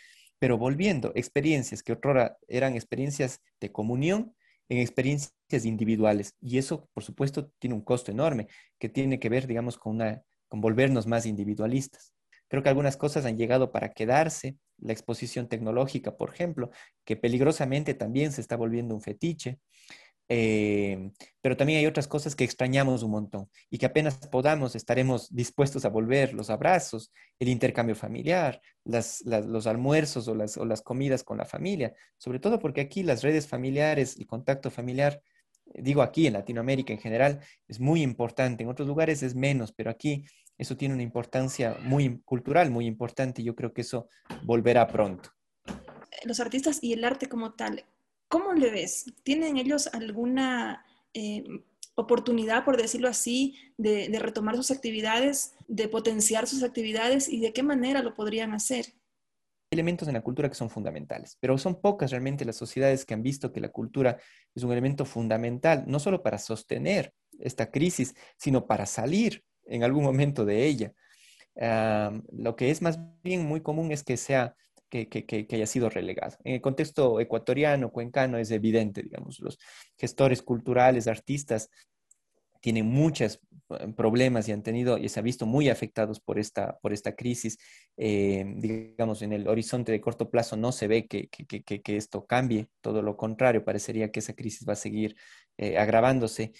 pero 0.40 0.58
volviendo 0.58 1.12
experiencias 1.14 1.84
que 1.84 1.92
otrora 1.92 2.38
eran 2.48 2.74
experiencias 2.74 3.40
de 3.60 3.70
comunión 3.70 4.34
en 4.68 4.78
experiencias 4.78 5.64
individuales. 5.64 6.34
Y 6.40 6.58
eso, 6.58 6.88
por 6.92 7.04
supuesto, 7.04 7.52
tiene 7.60 7.76
un 7.76 7.82
costo 7.82 8.10
enorme 8.10 8.48
que 8.80 8.88
tiene 8.88 9.20
que 9.20 9.28
ver, 9.28 9.46
digamos, 9.46 9.78
con, 9.78 9.94
una, 9.94 10.24
con 10.48 10.60
volvernos 10.60 11.06
más 11.06 11.24
individualistas. 11.24 12.12
Creo 12.52 12.62
que 12.62 12.68
algunas 12.68 12.98
cosas 12.98 13.24
han 13.24 13.38
llegado 13.38 13.72
para 13.72 13.92
quedarse, 13.94 14.58
la 14.76 14.92
exposición 14.92 15.48
tecnológica, 15.48 16.18
por 16.18 16.34
ejemplo, 16.34 16.68
que 17.02 17.16
peligrosamente 17.16 17.94
también 17.94 18.30
se 18.30 18.42
está 18.42 18.56
volviendo 18.56 18.94
un 18.94 19.00
fetiche. 19.00 19.58
Eh, 20.28 21.12
pero 21.40 21.56
también 21.56 21.78
hay 21.78 21.86
otras 21.86 22.06
cosas 22.06 22.36
que 22.36 22.44
extrañamos 22.44 23.02
un 23.04 23.12
montón 23.12 23.48
y 23.70 23.78
que 23.78 23.86
apenas 23.86 24.18
podamos 24.28 24.76
estaremos 24.76 25.34
dispuestos 25.34 25.86
a 25.86 25.88
volver, 25.88 26.34
los 26.34 26.50
abrazos, 26.50 27.10
el 27.38 27.48
intercambio 27.48 27.96
familiar, 27.96 28.60
los 28.84 29.66
almuerzos 29.66 30.28
o 30.28 30.34
las, 30.34 30.58
o 30.58 30.66
las 30.66 30.82
comidas 30.82 31.24
con 31.24 31.38
la 31.38 31.46
familia, 31.46 31.94
sobre 32.18 32.38
todo 32.38 32.58
porque 32.58 32.82
aquí 32.82 33.02
las 33.02 33.22
redes 33.22 33.48
familiares, 33.48 34.18
el 34.18 34.26
contacto 34.26 34.70
familiar, 34.70 35.22
digo 35.74 36.02
aquí 36.02 36.26
en 36.26 36.34
Latinoamérica 36.34 36.92
en 36.92 37.00
general, 37.00 37.40
es 37.68 37.80
muy 37.80 38.02
importante, 38.02 38.62
en 38.62 38.70
otros 38.70 38.88
lugares 38.88 39.22
es 39.22 39.34
menos, 39.34 39.72
pero 39.72 39.90
aquí 39.90 40.24
eso 40.58 40.76
tiene 40.76 40.94
una 40.94 41.02
importancia 41.02 41.76
muy 41.82 42.20
cultural, 42.22 42.70
muy 42.70 42.86
importante 42.86 43.42
yo 43.42 43.54
creo 43.54 43.72
que 43.72 43.80
eso 43.80 44.08
volverá 44.44 44.86
pronto. 44.86 45.30
Los 46.24 46.40
artistas 46.40 46.78
y 46.82 46.92
el 46.92 47.04
arte 47.04 47.28
como 47.28 47.54
tal, 47.54 47.84
¿cómo 48.28 48.52
le 48.52 48.70
ves? 48.70 49.06
¿Tienen 49.24 49.56
ellos 49.56 49.88
alguna 49.88 50.84
eh, 51.14 51.44
oportunidad, 51.94 52.64
por 52.64 52.76
decirlo 52.76 53.08
así, 53.08 53.56
de, 53.76 54.08
retomar 54.18 54.56
sus 54.56 54.70
actividades, 54.70 55.54
de 55.68 55.88
potenciar 55.88 56.46
sus 56.46 56.62
actividades 56.62 57.28
y 57.28 57.40
de 57.40 57.52
qué 57.52 57.62
manera 57.62 58.02
lo 58.02 58.14
podrían 58.14 58.52
hacer? 58.54 58.86
Elementos 59.72 60.06
en 60.08 60.14
la 60.14 60.20
cultura 60.20 60.48
que 60.48 60.54
son 60.54 60.70
fundamentales, 60.70 61.36
pero 61.40 61.56
son 61.58 61.80
pocas 61.80 62.10
realmente 62.10 62.44
las 62.44 62.56
sociedades 62.56 63.04
que 63.04 63.14
han 63.14 63.22
visto 63.22 63.52
que 63.52 63.60
la 63.60 63.70
cultura 63.70 64.18
es 64.54 64.62
un 64.62 64.72
elemento 64.72 65.04
fundamental, 65.04 65.84
no 65.86 65.98
solo 65.98 66.22
para 66.22 66.38
sostener 66.38 67.12
esta 67.40 67.70
crisis, 67.70 68.14
sino 68.36 68.66
para 68.66 68.86
salir 68.86 69.42
en 69.66 69.82
algún 69.82 70.04
momento 70.04 70.44
de 70.44 70.66
ella. 70.66 70.92
lo 72.32 72.56
que 72.56 72.70
es 72.70 72.82
más 72.82 72.98
bien 73.22 73.46
muy 73.46 73.60
común 73.60 73.92
es 73.92 74.02
que 74.02 74.16
sea 74.16 74.54
que, 74.88 75.08
que, 75.08 75.46
haya 75.50 75.66
sido 75.66 75.88
relegado. 75.88 76.36
En 76.44 76.54
el 76.54 76.60
contexto 76.60 77.18
ecuatoriano, 77.18 77.90
cuencano, 77.90 78.36
es 78.36 78.50
evidente, 78.50 79.02
digamos, 79.02 79.40
los 79.40 79.58
gestores 79.96 80.42
culturales, 80.42 81.06
artistas, 81.06 81.70
tienen 82.60 82.86
muchos 82.86 83.36
eh, 83.36 83.51
problemas 83.96 84.48
y 84.48 84.52
han 84.52 84.62
tenido 84.62 84.98
y 84.98 85.08
se 85.08 85.20
ha 85.20 85.22
visto 85.22 85.46
muy 85.46 85.68
afectados 85.68 86.20
por 86.20 86.38
esta, 86.38 86.78
por 86.80 86.92
esta 86.92 87.14
crisis. 87.14 87.58
Eh, 87.96 88.44
digamos, 88.56 89.22
en 89.22 89.32
el 89.32 89.48
horizonte 89.48 89.92
de 89.92 90.00
corto 90.00 90.30
plazo 90.30 90.56
no 90.56 90.72
se 90.72 90.88
ve 90.88 91.06
que, 91.06 91.28
que, 91.28 91.62
que, 91.62 91.96
esto 91.96 92.26
cambie, 92.26 92.68
todo 92.80 93.02
lo 93.02 93.16
contrario, 93.16 93.64
parecería 93.64 94.10
que 94.10 94.20
esa 94.20 94.34
crisis 94.34 94.66
va 94.68 94.74
a 94.74 94.76
seguir 94.76 95.16
eh, 95.58 95.78
agravándose. 95.78 96.52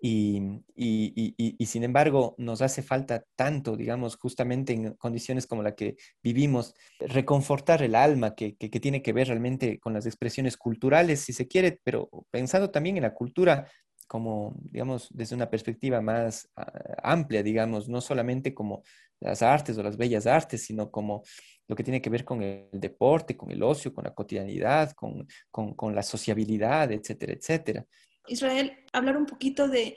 Y, 0.00 0.40
y, 0.76 1.66
sin 1.66 1.82
embargo, 1.82 2.36
nos 2.38 2.62
hace 2.62 2.82
falta 2.82 3.24
tanto, 3.34 3.76
digamos, 3.76 4.16
justamente 4.16 4.72
en 4.72 4.94
condiciones 4.94 5.48
como 5.48 5.64
la 5.64 5.74
que 5.74 5.96
vivimos, 6.22 6.74
reconfortar 7.00 7.82
el 7.82 7.96
alma, 7.96 8.36
que, 8.36 8.56
que, 8.56 8.68
tiene 8.80 9.02
que 9.02 9.12
ver 9.12 9.26
realmente 9.26 9.80
con 9.80 9.94
las 9.94 10.06
expresiones 10.06 10.56
culturales, 10.56 11.20
si 11.20 11.32
se 11.32 11.48
quiere, 11.48 11.80
pero 11.82 12.08
pensando 12.30 12.70
también 12.70 12.96
en 12.96 13.02
la 13.02 13.14
cultura 13.14 13.68
como, 14.08 14.56
digamos, 14.58 15.08
desde 15.10 15.36
una 15.36 15.48
perspectiva 15.48 16.00
más 16.00 16.50
ah, 16.56 16.72
amplia, 17.02 17.42
digamos, 17.42 17.88
no 17.88 18.00
solamente 18.00 18.54
como 18.54 18.82
las 19.20 19.42
artes 19.42 19.78
o 19.78 19.82
las 19.82 19.96
bellas 19.96 20.26
artes, 20.26 20.64
sino 20.64 20.90
como 20.90 21.22
lo 21.68 21.76
que 21.76 21.84
tiene 21.84 22.00
que 22.00 22.10
ver 22.10 22.24
con 22.24 22.42
el 22.42 22.68
deporte, 22.72 23.36
con 23.36 23.50
el 23.50 23.62
ocio, 23.62 23.92
con 23.92 24.04
la 24.04 24.14
cotidianidad, 24.14 24.92
con, 24.92 25.28
con, 25.50 25.74
con 25.74 25.94
la 25.94 26.02
sociabilidad, 26.02 26.90
etcétera, 26.90 27.34
etcétera. 27.34 27.86
Israel, 28.26 28.72
hablar 28.92 29.16
un 29.16 29.26
poquito 29.26 29.68
de 29.68 29.96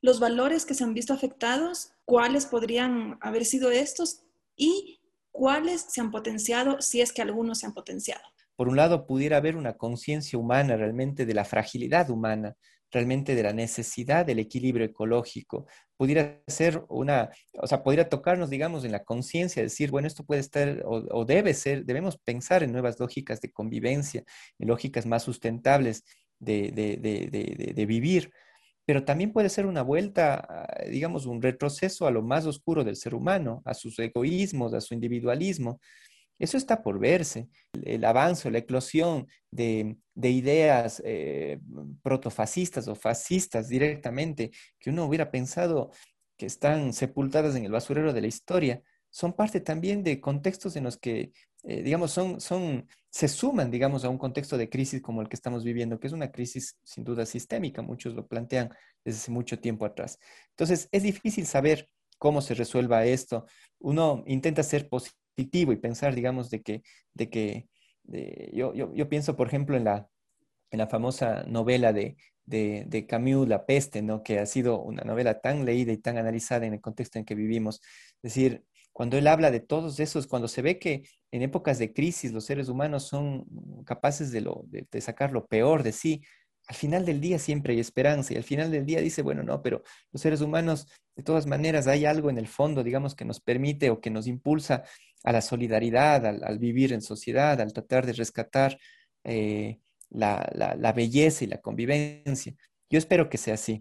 los 0.00 0.20
valores 0.20 0.64
que 0.64 0.74
se 0.74 0.84
han 0.84 0.94
visto 0.94 1.12
afectados, 1.12 1.92
cuáles 2.04 2.46
podrían 2.46 3.18
haber 3.20 3.44
sido 3.44 3.70
estos 3.70 4.22
y 4.56 5.00
cuáles 5.32 5.82
se 5.82 6.00
han 6.00 6.10
potenciado, 6.10 6.80
si 6.80 7.00
es 7.00 7.12
que 7.12 7.22
algunos 7.22 7.58
se 7.58 7.66
han 7.66 7.74
potenciado. 7.74 8.22
Por 8.56 8.68
un 8.68 8.76
lado, 8.76 9.06
pudiera 9.06 9.36
haber 9.36 9.56
una 9.56 9.76
conciencia 9.76 10.38
humana 10.38 10.76
realmente 10.76 11.26
de 11.26 11.34
la 11.34 11.44
fragilidad 11.44 12.10
humana, 12.10 12.56
realmente 12.90 13.34
de 13.34 13.42
la 13.42 13.52
necesidad 13.52 14.24
del 14.26 14.38
equilibrio 14.38 14.86
ecológico. 14.86 15.66
Pudiera 15.96 16.40
ser 16.46 16.84
una, 16.88 17.30
o 17.60 17.66
sea, 17.66 17.82
podría 17.82 18.08
tocarnos, 18.08 18.50
digamos, 18.50 18.84
en 18.84 18.92
la 18.92 19.04
conciencia, 19.04 19.62
decir, 19.62 19.90
bueno, 19.90 20.08
esto 20.08 20.24
puede 20.24 20.40
estar 20.40 20.82
o, 20.84 21.24
debe 21.24 21.54
ser, 21.54 21.84
debemos 21.84 22.18
pensar 22.18 22.62
en 22.62 22.72
nuevas 22.72 22.98
lógicas 23.00 23.40
de 23.40 23.50
convivencia, 23.50 24.24
en 24.58 24.68
lógicas 24.68 25.06
más 25.06 25.22
sustentables 25.22 26.04
de, 26.38 26.70
de, 26.72 27.86
vivir, 27.86 28.30
pero 28.86 29.04
también 29.04 29.32
puede 29.32 29.48
ser 29.48 29.66
una 29.66 29.82
vuelta, 29.82 30.66
digamos, 30.90 31.26
un 31.26 31.42
retroceso 31.42 32.06
a 32.06 32.10
lo 32.10 32.22
más 32.22 32.46
oscuro 32.46 32.84
del 32.84 32.96
ser 32.96 33.14
humano, 33.14 33.60
a 33.64 33.74
sus 33.74 33.98
egoísmos, 33.98 34.72
a 34.72 34.80
su 34.80 34.94
individualismo. 34.94 35.80
Eso 36.38 36.56
está 36.56 36.82
por 36.82 36.98
verse. 36.98 37.48
El, 37.82 38.04
avance, 38.04 38.50
la 38.50 38.58
eclosión 38.58 39.26
de, 39.50 39.96
ideas 40.14 41.02
eh, 41.04 41.58
protofascistas 42.02 42.86
o 42.88 42.94
fascistas 42.94 43.68
directamente, 43.68 44.50
que 44.78 44.90
uno 44.90 45.06
hubiera 45.06 45.30
pensado 45.30 45.90
que 46.36 46.46
están 46.46 46.92
sepultadas 46.92 47.56
en 47.56 47.64
el 47.64 47.72
basurero 47.72 48.12
de 48.12 48.20
la 48.20 48.28
historia, 48.28 48.82
son 49.10 49.32
parte 49.32 49.60
también 49.60 50.04
de 50.04 50.20
contextos 50.20 50.76
en 50.76 50.84
los 50.84 50.96
que, 50.96 51.32
eh, 51.64 51.82
digamos, 51.82 52.12
son, 52.12 52.86
se 53.10 53.28
suman, 53.28 53.70
digamos, 53.70 54.04
a 54.04 54.08
un 54.08 54.18
contexto 54.18 54.56
de 54.56 54.68
crisis 54.68 55.02
como 55.02 55.22
el 55.22 55.28
que 55.28 55.36
estamos 55.36 55.64
viviendo, 55.64 55.98
que 55.98 56.06
es 56.06 56.12
una 56.12 56.30
crisis 56.30 56.76
sin 56.84 57.04
duda 57.04 57.26
sistémica, 57.26 57.82
muchos 57.82 58.14
lo 58.14 58.26
plantean 58.26 58.70
desde 59.04 59.18
hace 59.18 59.30
mucho 59.32 59.58
tiempo 59.58 59.84
atrás. 59.84 60.18
Entonces, 60.50 60.88
es 60.92 61.02
difícil 61.02 61.46
saber 61.46 61.88
cómo 62.18 62.42
se 62.42 62.54
resuelva 62.54 63.04
esto. 63.06 63.46
Uno 63.78 64.22
intenta 64.26 64.62
ser 64.62 64.88
positivo 64.88 65.17
y 65.38 65.76
pensar, 65.76 66.14
digamos, 66.14 66.50
de 66.50 66.62
que, 66.62 66.82
de 67.14 67.30
que 67.30 67.68
yo, 68.52 68.74
yo, 68.74 68.92
yo, 68.94 69.08
pienso, 69.08 69.36
por 69.36 69.48
ejemplo, 69.48 69.76
en 69.76 69.84
la, 69.84 70.08
en 70.70 70.78
la 70.78 70.86
famosa 70.88 71.44
novela 71.44 71.92
de, 71.92 72.16
de, 72.46 72.84
de, 72.86 73.06
Camus, 73.06 73.48
La 73.48 73.66
peste, 73.66 74.02
¿no? 74.02 74.22
que 74.22 74.38
ha 74.38 74.46
sido 74.46 74.80
una 74.80 75.02
novela 75.04 75.40
tan 75.40 75.64
leída 75.64 75.92
y 75.92 75.98
tan 75.98 76.18
analizada 76.18 76.66
en 76.66 76.74
el 76.74 76.80
contexto 76.80 77.18
en 77.18 77.24
que 77.24 77.34
vivimos. 77.34 77.80
Es 78.22 78.34
decir, 78.34 78.64
cuando 78.92 79.16
él 79.18 79.26
habla 79.26 79.50
de 79.50 79.60
todos 79.60 80.00
esos, 80.00 80.26
cuando 80.26 80.48
se 80.48 80.62
ve 80.62 80.78
que 80.78 81.04
en 81.30 81.42
épocas 81.42 81.78
de 81.78 81.92
crisis 81.92 82.32
los 82.32 82.46
seres 82.46 82.68
humanos 82.68 83.04
son 83.06 83.46
capaces 83.84 84.32
de, 84.32 84.40
lo, 84.40 84.62
de, 84.66 84.86
de 84.90 85.00
sacar 85.00 85.32
lo 85.32 85.46
peor 85.46 85.82
de 85.82 85.92
sí, 85.92 86.22
al 86.68 86.76
final 86.76 87.06
del 87.06 87.20
día 87.20 87.38
siempre 87.38 87.72
hay 87.72 87.80
esperanza 87.80 88.34
y 88.34 88.36
al 88.36 88.42
final 88.44 88.70
del 88.70 88.84
día 88.84 89.00
dice, 89.00 89.22
bueno, 89.22 89.42
no, 89.42 89.62
pero 89.62 89.82
los 90.12 90.20
seres 90.20 90.42
humanos, 90.42 90.86
de 91.16 91.22
todas 91.22 91.46
maneras, 91.46 91.86
hay 91.86 92.04
algo 92.04 92.28
en 92.28 92.36
el 92.36 92.46
fondo, 92.46 92.84
digamos, 92.84 93.14
que 93.14 93.24
nos 93.24 93.40
permite 93.40 93.88
o 93.90 94.00
que 94.00 94.10
nos 94.10 94.26
impulsa 94.26 94.84
a 95.24 95.32
la 95.32 95.40
solidaridad, 95.40 96.24
al, 96.26 96.58
vivir 96.58 96.92
en 96.92 97.02
sociedad, 97.02 97.60
al 97.60 97.72
tratar 97.72 98.06
de 98.06 98.12
rescatar 98.12 98.78
eh, 99.24 99.80
la 100.10 100.92
belleza 100.94 101.44
y 101.44 101.48
la 101.48 101.60
convivencia. 101.60 102.54
Yo 102.90 102.98
espero 102.98 103.28
que 103.28 103.38
sea 103.38 103.54
así. 103.54 103.80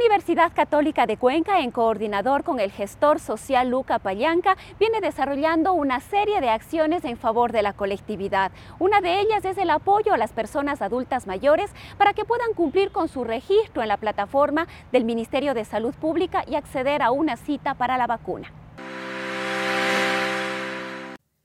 Universidad 0.00 0.50
Católica 0.54 1.04
de 1.04 1.18
Cuenca, 1.18 1.60
en 1.60 1.70
coordinador 1.70 2.42
con 2.42 2.58
el 2.58 2.72
gestor 2.72 3.20
social 3.20 3.68
Luca 3.68 3.98
Payanca, 3.98 4.56
viene 4.78 5.02
desarrollando 5.02 5.74
una 5.74 6.00
serie 6.00 6.40
de 6.40 6.48
acciones 6.48 7.04
en 7.04 7.18
favor 7.18 7.52
de 7.52 7.60
la 7.60 7.74
colectividad. 7.74 8.50
Una 8.78 9.02
de 9.02 9.20
ellas 9.20 9.44
es 9.44 9.58
el 9.58 9.68
apoyo 9.68 10.14
a 10.14 10.16
las 10.16 10.32
personas 10.32 10.80
adultas 10.80 11.26
mayores 11.26 11.70
para 11.98 12.14
que 12.14 12.24
puedan 12.24 12.54
cumplir 12.54 12.92
con 12.92 13.08
su 13.08 13.24
registro 13.24 13.82
en 13.82 13.88
la 13.88 13.98
plataforma 13.98 14.66
del 14.90 15.04
Ministerio 15.04 15.52
de 15.52 15.66
Salud 15.66 15.94
Pública 15.94 16.44
y 16.48 16.54
acceder 16.54 17.02
a 17.02 17.10
una 17.10 17.36
cita 17.36 17.74
para 17.74 17.98
la 17.98 18.06
vacuna. 18.06 18.50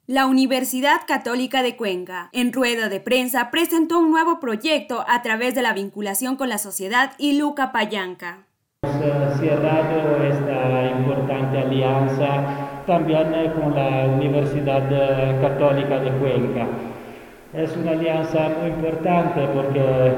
La 0.07 0.27
Universidad 0.27 1.01
Católica 1.07 1.63
de 1.63 1.75
Cuenca, 1.75 2.29
en 2.31 2.53
rueda 2.53 2.89
de 2.89 2.99
prensa, 2.99 3.49
presentó 3.49 3.97
un 3.97 4.11
nuevo 4.11 4.39
proyecto 4.39 5.03
a 5.07 5.23
través 5.23 5.55
de 5.55 5.63
la 5.63 5.73
vinculación 5.73 6.35
con 6.35 6.47
la 6.47 6.59
sociedad 6.59 7.13
y 7.17 7.39
Luca 7.39 7.71
Payanca. 7.71 8.45
Hemos 8.83 9.39
cerrado 9.39 10.23
esta 10.23 10.91
importante 10.95 11.57
alianza 11.57 12.83
también 12.85 13.33
eh, 13.33 13.51
con 13.59 13.73
la 13.73 14.05
Universidad 14.05 14.83
eh, 14.91 15.39
Católica 15.41 15.99
de 15.99 16.11
Cuenca. 16.19 16.67
Es 17.51 17.75
una 17.75 17.93
alianza 17.93 18.49
muy 18.61 18.69
importante 18.69 19.41
porque 19.55 20.13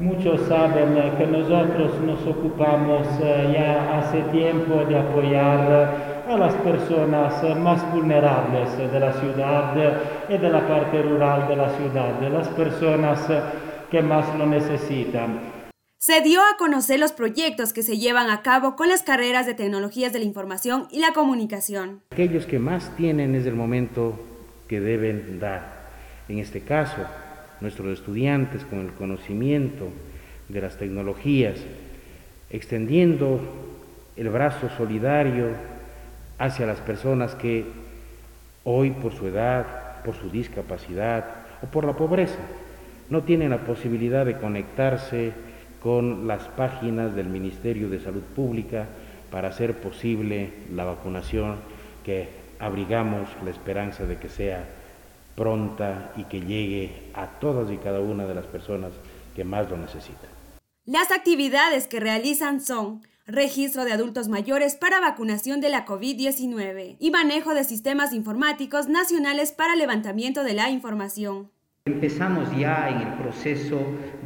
muchos 0.00 0.48
saben 0.48 0.96
que 1.16 1.26
nosotros 1.28 1.92
nos 2.04 2.26
ocupamos 2.26 3.06
eh, 3.22 3.52
ya 3.54 3.98
hace 3.98 4.20
tiempo 4.32 4.84
de 4.84 4.98
apoyar 4.98 6.07
a 6.28 6.36
las 6.36 6.54
personas 6.56 7.42
más 7.58 7.90
vulnerables 7.92 8.76
de 8.76 9.00
la 9.00 9.12
ciudad 9.14 9.74
y 10.28 10.36
de 10.36 10.48
la 10.50 10.66
parte 10.68 11.00
rural 11.02 11.48
de 11.48 11.56
la 11.56 11.70
ciudad, 11.70 12.20
de 12.20 12.28
las 12.28 12.48
personas 12.48 13.20
que 13.90 14.02
más 14.02 14.36
lo 14.36 14.46
necesitan. 14.46 15.40
Se 15.96 16.20
dio 16.20 16.40
a 16.40 16.56
conocer 16.58 17.00
los 17.00 17.12
proyectos 17.12 17.72
que 17.72 17.82
se 17.82 17.98
llevan 17.98 18.28
a 18.30 18.42
cabo 18.42 18.76
con 18.76 18.88
las 18.88 19.02
carreras 19.02 19.46
de 19.46 19.54
tecnologías 19.54 20.12
de 20.12 20.18
la 20.18 20.26
información 20.26 20.86
y 20.90 21.00
la 21.00 21.12
comunicación. 21.12 22.02
Aquellos 22.10 22.46
que 22.46 22.58
más 22.58 22.94
tienen 22.96 23.34
es 23.34 23.46
el 23.46 23.54
momento 23.54 24.18
que 24.68 24.80
deben 24.80 25.40
dar. 25.40 25.88
En 26.28 26.38
este 26.38 26.60
caso, 26.60 26.98
nuestros 27.62 27.98
estudiantes 27.98 28.64
con 28.66 28.80
el 28.80 28.92
conocimiento 28.92 29.88
de 30.48 30.60
las 30.60 30.76
tecnologías, 30.76 31.56
extendiendo 32.50 33.40
el 34.16 34.28
brazo 34.28 34.68
solidario 34.76 35.77
hacia 36.38 36.66
las 36.66 36.80
personas 36.80 37.34
que 37.34 37.66
hoy 38.64 38.90
por 38.90 39.12
su 39.12 39.26
edad, 39.26 40.02
por 40.04 40.14
su 40.14 40.30
discapacidad 40.30 41.24
o 41.62 41.66
por 41.66 41.84
la 41.84 41.94
pobreza 41.94 42.38
no 43.10 43.22
tienen 43.22 43.50
la 43.50 43.64
posibilidad 43.64 44.26
de 44.26 44.38
conectarse 44.38 45.32
con 45.82 46.26
las 46.26 46.44
páginas 46.48 47.14
del 47.14 47.28
Ministerio 47.28 47.88
de 47.88 48.00
Salud 48.00 48.22
Pública 48.22 48.86
para 49.30 49.48
hacer 49.48 49.74
posible 49.80 50.52
la 50.74 50.84
vacunación 50.84 51.56
que 52.04 52.28
abrigamos 52.58 53.28
la 53.44 53.50
esperanza 53.50 54.04
de 54.04 54.16
que 54.16 54.28
sea 54.28 54.64
pronta 55.36 56.12
y 56.16 56.24
que 56.24 56.40
llegue 56.40 57.10
a 57.14 57.26
todas 57.26 57.70
y 57.70 57.76
cada 57.76 58.00
una 58.00 58.26
de 58.26 58.34
las 58.34 58.46
personas 58.46 58.90
que 59.36 59.44
más 59.44 59.70
lo 59.70 59.76
necesitan. 59.76 60.30
Las 60.84 61.12
actividades 61.12 61.86
que 61.86 62.00
realizan 62.00 62.60
son 62.60 63.02
registro 63.28 63.84
de 63.84 63.92
adultos 63.92 64.28
mayores 64.28 64.74
para 64.74 65.00
vacunación 65.00 65.60
de 65.60 65.68
la 65.68 65.84
COVID-19 65.84 66.96
y 66.98 67.10
manejo 67.10 67.52
de 67.52 67.62
sistemas 67.62 68.14
informáticos 68.14 68.88
nacionales 68.88 69.52
para 69.52 69.76
levantamiento 69.76 70.44
de 70.44 70.54
la 70.54 70.70
información. 70.70 71.50
Empezamos 71.84 72.48
ya 72.56 72.88
en 72.88 73.06
el 73.06 73.14
proceso 73.18 73.80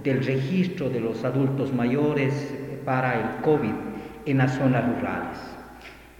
del 0.04 0.24
registro 0.24 0.88
de 0.88 1.00
los 1.00 1.24
adultos 1.24 1.72
mayores 1.72 2.32
para 2.84 3.20
el 3.20 3.42
COVID 3.42 3.74
en 4.26 4.38
las 4.38 4.56
zonas 4.56 4.84
rurales. 4.86 5.38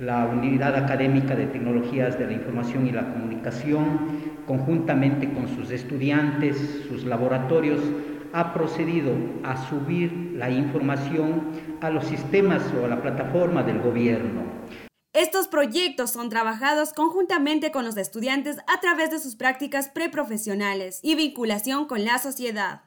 La 0.01 0.27
Unidad 0.27 0.75
Académica 0.75 1.37
de 1.37 1.47
Tecnologías 1.47 2.19
de 2.19 2.27
la 2.27 2.33
Información 2.33 2.89
y 2.89 2.91
la 2.91 3.12
Comunicación, 3.12 4.19
conjuntamente 4.45 5.33
con 5.33 5.47
sus 5.47 5.71
estudiantes, 5.71 6.57
sus 6.89 7.05
laboratorios, 7.05 7.81
ha 8.33 8.53
procedido 8.53 9.12
a 9.45 9.57
subir 9.69 10.22
la 10.35 10.51
información 10.51 11.79
a 11.81 11.91
los 11.91 12.05
sistemas 12.07 12.62
o 12.81 12.85
a 12.85 12.89
la 12.89 13.03
plataforma 13.03 13.62
del 13.62 13.81
gobierno. 13.81 14.43
Estos 15.12 15.47
proyectos 15.47 16.11
son 16.11 16.31
trabajados 16.31 16.95
conjuntamente 16.95 17.71
con 17.71 17.85
los 17.85 17.99
estudiantes 17.99 18.59
a 18.67 18.81
través 18.81 19.11
de 19.11 19.19
sus 19.19 19.37
prácticas 19.37 19.91
preprofesionales 19.91 21.01
y 21.03 21.15
vinculación 21.17 21.87
con 21.87 22.05
la 22.05 22.19
sociedad. 22.19 22.83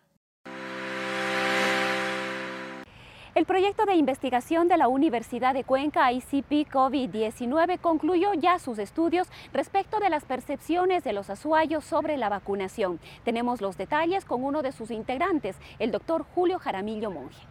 El 3.35 3.45
proyecto 3.45 3.85
de 3.85 3.95
investigación 3.95 4.69
de 4.69 4.77
la 4.77 4.87
Universidad 4.87 5.53
de 5.53 5.65
Cuenca 5.65 6.09
ICP 6.09 6.71
COVID-19 6.71 7.81
concluyó 7.81 8.33
ya 8.33 8.59
sus 8.59 8.79
estudios 8.79 9.27
respecto 9.51 9.99
de 9.99 10.09
las 10.09 10.23
percepciones 10.23 11.03
de 11.03 11.11
los 11.11 11.29
azuayos 11.29 11.83
sobre 11.83 12.15
la 12.15 12.29
vacunación. 12.29 12.97
Tenemos 13.25 13.59
los 13.59 13.77
detalles 13.77 14.23
con 14.23 14.45
uno 14.45 14.61
de 14.61 14.71
sus 14.71 14.89
integrantes, 14.89 15.57
el 15.79 15.91
doctor 15.91 16.23
Julio 16.33 16.59
Jaramillo 16.59 17.11
Monge. 17.11 17.45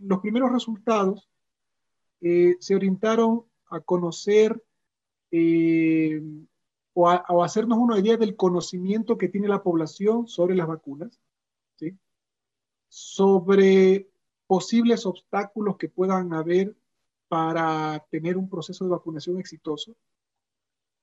Los 0.00 0.20
primeros 0.20 0.52
resultados 0.52 1.28
eh, 2.20 2.54
se 2.60 2.76
orientaron 2.76 3.42
a 3.70 3.80
conocer 3.80 4.62
eh, 5.32 6.22
o, 6.94 7.10
a, 7.10 7.24
o, 7.28 7.42
hacernos 7.42 7.78
una 7.78 7.98
idea 7.98 8.16
del 8.16 8.36
conocimiento 8.36 9.18
que 9.18 9.28
tiene 9.28 9.48
la 9.48 9.64
población 9.64 10.28
sobre 10.28 10.54
las 10.54 10.68
vacunas 10.68 11.18
sobre 12.94 14.10
posibles 14.46 15.06
obstáculos 15.06 15.78
que 15.78 15.88
puedan 15.88 16.34
haber 16.34 16.76
para 17.26 18.06
tener 18.10 18.36
un 18.36 18.50
proceso 18.50 18.84
de 18.84 18.90
vacunación 18.90 19.38
exitoso 19.38 19.96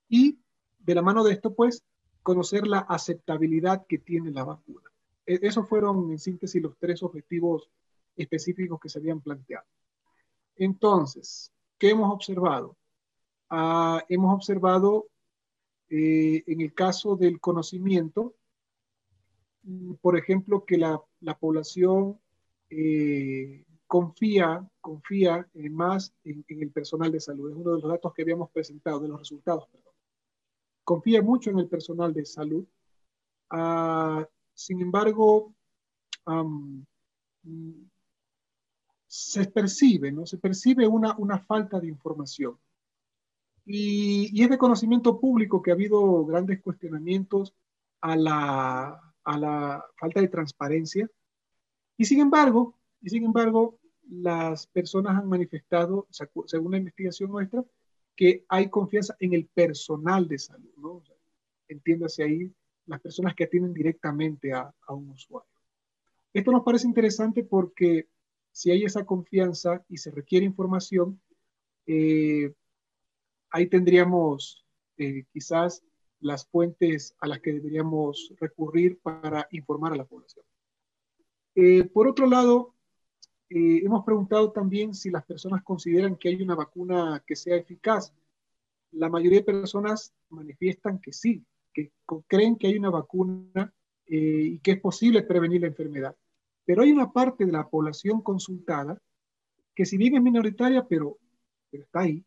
y 0.08 0.38
de 0.78 0.94
la 0.94 1.02
mano 1.02 1.24
de 1.24 1.34
esto, 1.34 1.56
pues, 1.56 1.84
conocer 2.22 2.68
la 2.68 2.78
aceptabilidad 2.82 3.88
que 3.88 3.98
tiene 3.98 4.30
la 4.30 4.44
vacuna. 4.44 4.88
E, 5.26 5.40
esos 5.42 5.68
fueron, 5.68 6.12
en 6.12 6.20
síntesis, 6.20 6.62
los 6.62 6.78
tres 6.78 7.02
objetivos 7.02 7.72
específicos 8.16 8.80
que 8.80 8.90
se 8.90 9.00
habían 9.00 9.22
planteado. 9.22 9.66
Entonces, 10.58 11.52
¿qué 11.80 11.90
hemos 11.90 12.14
observado? 12.14 12.78
Ah, 13.50 14.06
hemos 14.10 14.36
observado, 14.36 15.08
eh, 15.90 16.44
en 16.46 16.62
el 16.62 16.72
caso 16.76 17.16
del 17.16 17.40
conocimiento, 17.40 18.36
por 20.02 20.18
ejemplo, 20.18 20.66
que 20.66 20.78
la 20.78 21.02
la 21.22 21.38
población 21.38 22.20
eh, 22.70 23.66
confía, 23.88 24.68
confía 24.80 25.48
más 25.72 26.14
en, 26.24 26.46
el 26.48 26.72
personal 26.72 27.12
de 27.12 27.20
salud. 27.20 27.52
Es 27.52 27.58
uno 27.58 27.76
de 27.76 27.82
los 27.82 27.92
datos 27.92 28.14
que 28.14 28.22
habíamos 28.22 28.50
presentado, 28.52 29.00
de 29.00 29.10
los 29.10 29.20
resultados, 29.20 29.68
perdón. 29.68 29.94
Confía 30.84 31.22
mucho 31.22 31.50
en 31.52 31.60
el 31.60 31.68
personal 31.68 32.14
de 32.14 32.26
salud. 32.26 32.66
Ah, 33.50 34.28
sin 34.54 34.82
embargo, 34.82 35.54
se 39.08 39.46
percibe, 39.46 40.12
¿no? 40.12 40.26
Se 40.26 40.38
percibe 40.38 40.88
una, 40.88 41.16
una 41.18 41.40
falta 41.40 41.80
de 41.80 41.88
información. 41.88 42.58
Y, 43.66 44.30
y, 44.34 44.44
es 44.44 44.50
de 44.50 44.58
conocimiento 44.58 45.20
público 45.20 45.62
que 45.62 45.70
ha 45.72 45.76
habido 45.76 46.26
grandes 46.26 46.62
cuestionamientos 46.62 47.54
a 48.02 48.16
la, 48.16 49.09
a 49.30 49.38
la 49.38 49.86
falta 49.96 50.22
de 50.22 50.28
transparencia. 50.28 51.08
Y 51.98 52.06
sin 52.06 52.20
embargo, 52.20 52.76
y 53.00 53.10
sin 53.10 53.24
embargo, 53.24 53.78
las 54.10 54.66
personas 54.66 55.18
han 55.18 55.30
manifestado, 55.30 56.08
según 56.10 56.72
la 56.72 56.80
investigación 56.80 57.30
nuestra, 57.30 57.64
que 58.16 58.44
hay 58.50 58.70
confianza 58.70 59.16
en 59.20 59.34
el 59.36 59.46
personal 59.46 60.28
de 60.28 60.40
salud, 60.40 60.72
¿no? 60.78 61.04
entiéndase 61.68 62.24
ahí 62.24 62.52
las 62.88 63.00
personas 63.02 63.36
que 63.36 63.44
atienden 63.44 63.72
directamente 63.72 64.52
a, 64.52 64.74
un 64.88 65.12
usuario. 65.12 65.48
Esto 66.34 66.52
nos 66.52 66.64
parece 66.64 66.88
interesante 66.88 67.44
porque 67.44 68.10
si 68.52 68.72
hay 68.72 68.84
esa 68.84 69.06
confianza 69.06 69.86
y 69.88 69.98
se 69.98 70.10
requiere 70.10 70.46
información, 70.46 71.22
eh, 71.86 72.52
ahí 73.52 73.68
tendríamos 73.68 74.66
eh, 74.98 75.26
quizás 75.32 75.84
las 76.22 76.48
fuentes 76.48 77.16
a 77.20 77.28
las 77.28 77.40
que 77.40 77.54
deberíamos 77.54 78.34
recurrir 78.40 79.00
para 79.00 79.48
informar 79.52 79.94
a 79.94 79.98
la 79.98 80.06
población. 80.06 80.46
Eh, 81.56 81.86
por 81.86 82.08
otro 82.08 82.28
lado, 82.28 82.76
eh, 83.50 83.82
hemos 83.84 84.06
preguntado 84.06 84.52
también 84.52 84.94
si 84.94 85.10
las 85.10 85.26
personas 85.26 85.64
consideran 85.64 86.16
que 86.16 86.30
hay 86.30 86.42
una 86.42 86.56
vacuna 86.56 87.24
que 87.26 87.36
sea 87.36 87.56
eficaz. 87.56 88.14
La 88.92 89.10
mayoría 89.10 89.40
de 89.40 89.46
personas 89.46 90.14
manifiestan 90.30 91.00
que 91.00 91.14
sí, 91.14 91.44
que 91.74 91.92
creen 92.28 92.58
que 92.58 92.68
hay 92.68 92.78
una 92.78 92.90
vacuna 92.90 93.74
eh, 94.06 94.16
y 94.54 94.60
que 94.60 94.72
es 94.72 94.80
posible 94.80 95.24
prevenir 95.24 95.62
la 95.62 95.68
enfermedad. 95.68 96.16
Pero 96.66 96.84
hay 96.84 96.92
una 96.92 97.12
parte 97.12 97.46
de 97.46 97.52
la 97.52 97.68
población 97.68 98.22
consultada 98.22 99.02
que 99.76 99.86
si 99.86 99.98
bien 99.98 100.16
es 100.16 100.22
minoritaria, 100.22 100.86
pero, 100.88 101.18
pero 101.72 101.84
está 101.84 102.02
ahí, 102.02 102.24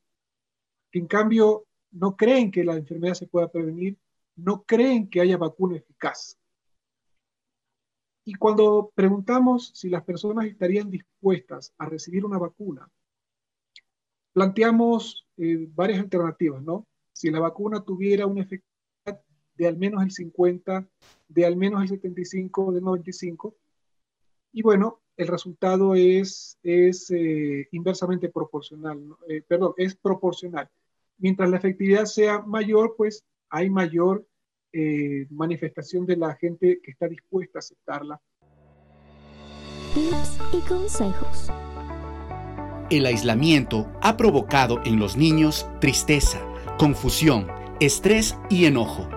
que 0.90 0.98
en 0.98 1.06
cambio 1.06 1.66
no 1.92 2.16
creen 2.16 2.50
que 2.50 2.64
la 2.64 2.74
enfermedad 2.74 3.14
se 3.14 3.26
pueda 3.26 3.50
prevenir, 3.50 3.98
no 4.36 4.64
creen 4.64 5.08
que 5.08 5.20
haya 5.20 5.36
vacuna 5.36 5.76
eficaz. 5.76 6.38
Y 8.24 8.34
cuando 8.34 8.92
preguntamos 8.94 9.72
si 9.74 9.88
las 9.88 10.04
personas 10.04 10.46
estarían 10.46 10.90
dispuestas 10.90 11.74
a 11.78 11.86
recibir 11.86 12.24
una 12.24 12.38
vacuna, 12.38 12.88
planteamos 14.32 15.26
eh, 15.36 15.68
varias 15.74 16.00
alternativas, 16.00 16.62
¿no? 16.62 16.86
Si 17.12 17.30
la 17.30 17.40
vacuna 17.40 17.84
tuviera 17.84 18.26
una 18.26 18.42
efectividad 18.42 19.22
de 19.54 19.66
al 19.66 19.76
menos 19.76 20.02
el 20.02 20.10
50, 20.10 20.88
de 21.28 21.46
al 21.46 21.56
menos 21.56 21.82
el 21.82 21.88
75, 21.88 22.72
del 22.72 22.84
95, 22.84 23.54
y 24.52 24.62
bueno, 24.62 25.00
el 25.16 25.28
resultado 25.28 25.94
es, 25.94 26.58
es 26.62 27.10
eh, 27.10 27.68
inversamente 27.72 28.30
proporcional, 28.30 28.98
eh, 29.28 29.42
perdón, 29.46 29.74
es 29.76 29.94
proporcional 29.94 30.70
mientras 31.22 31.48
la 31.48 31.56
efectividad 31.56 32.04
sea 32.04 32.40
mayor, 32.42 32.94
pues 32.98 33.24
hay 33.48 33.70
mayor 33.70 34.26
eh, 34.72 35.26
manifestación 35.30 36.04
de 36.04 36.16
la 36.16 36.34
gente 36.34 36.80
que 36.82 36.90
está 36.90 37.08
dispuesta 37.08 37.58
a 37.58 37.60
aceptarla. 37.60 38.20
Tips 39.94 40.38
y 40.52 40.60
consejos. 40.68 41.50
El 42.90 43.06
aislamiento 43.06 43.90
ha 44.02 44.16
provocado 44.16 44.80
en 44.84 44.98
los 44.98 45.16
niños 45.16 45.66
tristeza, 45.80 46.40
confusión, 46.78 47.46
estrés 47.80 48.36
y 48.50 48.66
enojo. 48.66 49.08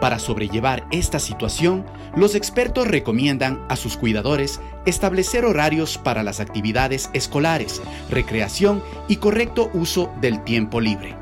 Para 0.00 0.18
sobrellevar 0.18 0.86
esta 0.92 1.18
situación, 1.18 1.84
los 2.16 2.34
expertos 2.34 2.88
recomiendan 2.88 3.64
a 3.68 3.76
sus 3.76 3.96
cuidadores 3.96 4.60
establecer 4.86 5.44
horarios 5.44 5.98
para 5.98 6.22
las 6.22 6.40
actividades 6.40 7.10
escolares, 7.12 7.82
recreación 8.08 8.82
y 9.08 9.16
correcto 9.16 9.70
uso 9.74 10.10
del 10.20 10.42
tiempo 10.44 10.80
libre. 10.80 11.19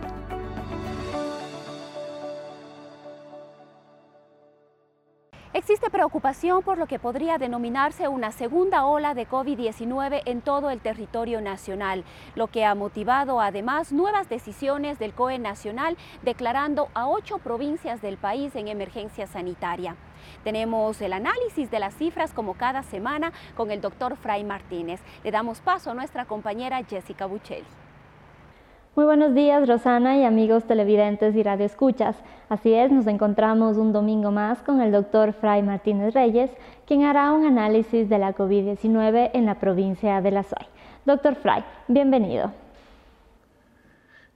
Existe 5.68 5.90
preocupación 5.90 6.62
por 6.62 6.78
lo 6.78 6.86
que 6.86 6.98
podría 6.98 7.36
denominarse 7.36 8.08
una 8.08 8.32
segunda 8.32 8.86
ola 8.86 9.12
de 9.12 9.28
COVID-19 9.28 10.22
en 10.24 10.40
todo 10.40 10.70
el 10.70 10.80
territorio 10.80 11.42
nacional, 11.42 12.04
lo 12.34 12.46
que 12.46 12.64
ha 12.64 12.74
motivado 12.74 13.38
además 13.42 13.92
nuevas 13.92 14.30
decisiones 14.30 14.98
del 14.98 15.12
COE 15.12 15.38
nacional 15.38 15.98
declarando 16.22 16.88
a 16.94 17.06
ocho 17.06 17.36
provincias 17.36 18.00
del 18.00 18.16
país 18.16 18.56
en 18.56 18.68
emergencia 18.68 19.26
sanitaria. 19.26 19.94
Tenemos 20.42 21.02
el 21.02 21.12
análisis 21.12 21.70
de 21.70 21.80
las 21.80 21.94
cifras 21.94 22.32
como 22.32 22.54
cada 22.54 22.82
semana 22.82 23.34
con 23.54 23.70
el 23.70 23.82
doctor 23.82 24.16
Fray 24.16 24.44
Martínez. 24.44 25.02
Le 25.22 25.30
damos 25.32 25.60
paso 25.60 25.90
a 25.90 25.94
nuestra 25.94 26.24
compañera 26.24 26.82
Jessica 26.82 27.26
Buccelli. 27.26 27.66
Muy 28.98 29.04
buenos 29.04 29.32
días, 29.32 29.68
Rosana 29.68 30.18
y 30.18 30.24
amigos 30.24 30.64
televidentes 30.64 31.36
y 31.36 31.44
radioescuchas. 31.44 32.16
Así 32.48 32.74
es, 32.74 32.90
nos 32.90 33.06
encontramos 33.06 33.76
un 33.76 33.92
domingo 33.92 34.32
más 34.32 34.58
con 34.58 34.80
el 34.80 34.90
doctor 34.90 35.34
Fray 35.34 35.62
Martínez 35.62 36.14
Reyes, 36.14 36.50
quien 36.84 37.04
hará 37.04 37.30
un 37.30 37.46
análisis 37.46 38.08
de 38.08 38.18
la 38.18 38.34
COVID-19 38.34 39.30
en 39.34 39.46
la 39.46 39.60
provincia 39.60 40.20
de 40.20 40.32
La 40.32 40.42
Suay. 40.42 40.66
Doctor 41.06 41.36
Fray, 41.36 41.62
bienvenido. 41.86 42.52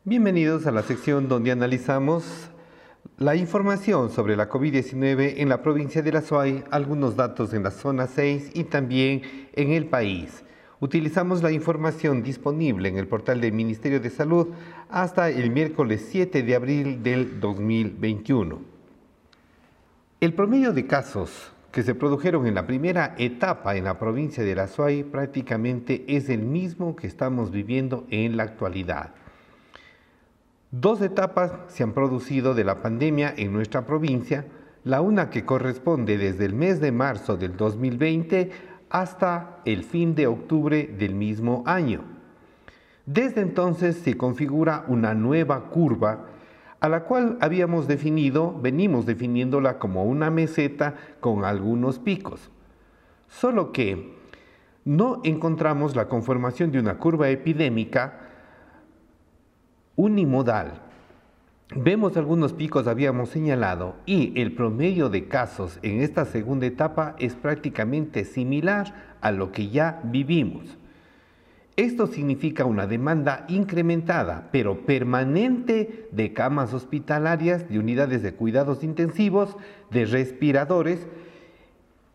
Bienvenidos 0.05 0.64
a 0.68 0.70
la 0.70 0.83
sección 0.83 1.29
donde 1.29 1.51
analizamos 1.51 2.48
la 3.18 3.35
información 3.35 4.11
sobre 4.11 4.37
la 4.37 4.48
COVID-19 4.48 5.38
en 5.38 5.48
la 5.48 5.61
provincia 5.61 6.03
de 6.03 6.12
La 6.12 6.20
Suay, 6.20 6.62
algunos 6.70 7.16
datos 7.16 7.53
en 7.53 7.64
la 7.64 7.72
zona 7.72 8.07
6 8.07 8.53
y 8.55 8.62
también 8.62 9.22
en 9.55 9.72
el 9.72 9.87
país. 9.87 10.44
Utilizamos 10.83 11.45
la 11.45 11.53
información 11.53 12.25
disponible 12.25 12.88
en 12.88 12.97
el 12.97 13.07
portal 13.07 13.40
del 13.40 13.53
Ministerio 13.53 14.01
de 14.01 14.11
Salud 14.11 14.49
hasta 14.90 15.31
el 15.31 15.49
miércoles 15.51 16.09
7 16.11 16.42
de 16.42 16.57
abril 16.57 17.05
del 17.05 17.38
2021. 17.38 18.59
El 20.21 20.35
promedio 20.35 20.73
de 20.73 20.88
casos 20.88 21.53
que 21.71 21.85
se 21.85 21.95
produjeron 21.95 22.49
en 22.49 22.57
la 22.57 22.66
primera 22.66 23.14
etapa 23.16 23.77
en 23.77 23.85
la 23.85 24.01
provincia 24.01 24.42
de 24.42 24.57
La 24.57 24.66
Suay 24.66 25.05
prácticamente 25.05 26.05
es 26.09 26.29
el 26.29 26.40
mismo 26.40 26.97
que 26.97 27.07
estamos 27.07 27.53
viviendo 27.53 28.05
en 28.11 28.37
la 28.37 28.42
actualidad. 28.42 29.11
Dos 30.73 31.01
etapas 31.01 31.53
se 31.68 31.85
han 31.85 31.92
producido 31.92 32.55
de 32.55 32.64
la 32.64 32.83
pandemia 32.83 33.33
en 33.37 33.53
nuestra 33.53 33.87
provincia, 33.87 34.47
la 34.83 35.01
una 35.01 35.31
que 35.31 35.45
corresponde 35.45 36.18
desde 36.18 36.45
el 36.45 36.55
mes 36.55 36.81
de 36.81 36.90
marzo 36.90 37.37
del 37.37 37.57
2020 37.57 38.71
hasta 38.92 39.62
el 39.64 39.85
fin 39.85 40.14
de 40.14 40.26
octubre 40.26 40.87
del 40.87 41.14
mismo 41.14 41.64
año. 41.66 42.02
Desde 43.07 43.40
entonces 43.40 43.96
se 43.96 44.18
configura 44.18 44.85
una 44.87 45.14
nueva 45.14 45.70
curva 45.70 46.26
a 46.78 46.88
la 46.88 47.05
cual 47.05 47.38
habíamos 47.40 47.88
definido, 47.88 48.55
venimos 48.61 49.07
definiéndola 49.07 49.78
como 49.78 50.05
una 50.05 50.31
meseta 50.31 50.94
con 51.20 51.44
algunos 51.44 51.98
picos. 51.98 52.50
solo 53.28 53.72
que 53.72 54.14
no 54.85 55.22
encontramos 55.24 55.96
la 55.96 56.09
conformación 56.09 56.70
de 56.70 56.78
una 56.78 56.98
curva 56.98 57.31
epidémica 57.31 58.28
unimodal. 59.96 60.91
Vemos 61.74 62.18
algunos 62.18 62.52
picos, 62.52 62.87
habíamos 62.87 63.30
señalado, 63.30 63.96
y 64.04 64.38
el 64.38 64.54
promedio 64.54 65.08
de 65.08 65.26
casos 65.26 65.78
en 65.82 66.02
esta 66.02 66.26
segunda 66.26 66.66
etapa 66.66 67.16
es 67.18 67.35
prácticamente 67.35 68.24
similar 68.24 69.16
a 69.22 69.30
lo 69.32 69.52
que 69.52 69.70
ya 69.70 70.00
vivimos. 70.04 70.76
Esto 71.76 72.06
significa 72.06 72.66
una 72.66 72.87
demanda 72.87 73.46
incrementada, 73.48 74.50
pero 74.52 74.85
permanente, 74.85 76.08
de 76.12 76.35
camas 76.35 76.74
hospitalarias, 76.74 77.66
de 77.70 77.78
unidades 77.78 78.22
de 78.22 78.35
cuidados 78.35 78.85
intensivos, 78.85 79.56
de 79.90 80.04
respiradores, 80.04 81.06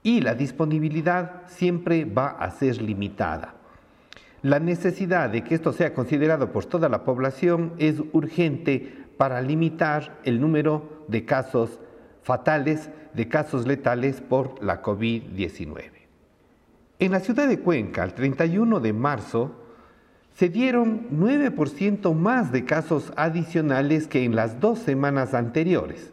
y 0.04 0.22
la 0.22 0.36
disponibilidad 0.36 1.42
siempre 1.48 2.06
va 2.06 2.28
a 2.28 2.52
ser 2.52 2.80
limitada. 2.80 3.56
La 4.44 4.60
necesidad 4.60 5.32
de 5.32 5.44
que 5.44 5.56
esto 5.56 5.74
sea 5.74 5.96
considerado 5.96 6.52
por 6.52 6.66
toda 6.66 6.90
la 6.90 7.04
población 7.04 7.74
es 7.80 8.04
urgente 8.14 9.07
para 9.18 9.42
limitar 9.42 10.20
el 10.24 10.40
número 10.40 11.04
de 11.08 11.26
casos 11.26 11.80
fatales, 12.24 12.90
de 13.14 13.28
casos 13.28 13.66
letales 13.66 14.22
por 14.22 14.64
la 14.64 14.82
COVID-19. 14.82 15.92
En 17.00 17.12
la 17.12 17.20
ciudad 17.20 17.48
de 17.48 17.60
Cuenca, 17.60 18.04
el 18.04 18.14
31 18.14 18.80
de 18.80 18.94
marzo, 18.94 19.52
se 20.34 20.50
dieron 20.50 21.08
9% 21.12 22.14
más 22.14 22.52
de 22.52 22.64
casos 22.64 23.12
adicionales 23.16 24.08
que 24.08 24.24
en 24.24 24.36
las 24.36 24.60
dos 24.60 24.80
semanas 24.80 25.34
anteriores. 25.34 26.12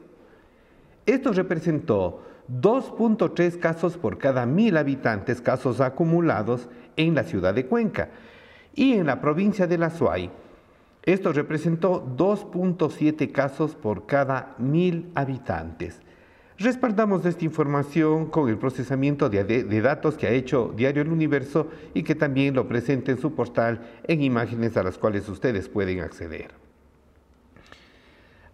Esto 1.05 1.33
representó 1.33 2.23
2.3 2.51 3.59
casos 3.59 3.97
por 3.99 4.19
cada 4.19 4.47
mil 4.47 4.77
habitantes, 4.77 5.41
casos 5.41 5.81
acumulados 5.81 6.69
en 6.97 7.15
la 7.15 7.25
ciudad 7.25 7.55
de 7.55 7.67
Cuenca. 7.67 8.09
Y 8.75 8.95
en 8.95 9.07
la 9.07 9.21
provincia 9.21 9.67
de 9.67 9.79
La 9.79 9.91
Suay, 9.91 10.31
esto 11.05 11.33
representó 11.33 12.05
2.7 12.17 13.31
casos 13.31 13.75
por 13.75 14.07
cada 14.07 14.55
mil 14.59 15.11
habitantes. 15.15 16.01
Respaldamos 16.57 17.27
esta 17.27 17.45
información 17.45 18.27
con 18.27 18.49
el 18.49 18.57
procesamiento 18.59 19.29
de, 19.29 19.45
de, 19.45 19.81
datos 19.81 20.17
que 20.17 20.29
ha 20.29 20.31
hecho 20.31 20.73
Diario 20.77 21.03
El 21.03 21.11
Universo 21.11 21.69
y 21.95 22.05
que 22.05 22.15
también 22.15 22.55
lo 22.55 22.69
presenta 22.69 23.11
en 23.11 23.19
su 23.19 23.35
portal 23.35 23.81
en 24.05 24.23
imágenes 24.23 24.77
a 24.77 24.85
las 24.85 24.97
cuales 24.97 25.29
ustedes 25.29 25.69
pueden 25.69 26.01
acceder. 26.01 26.53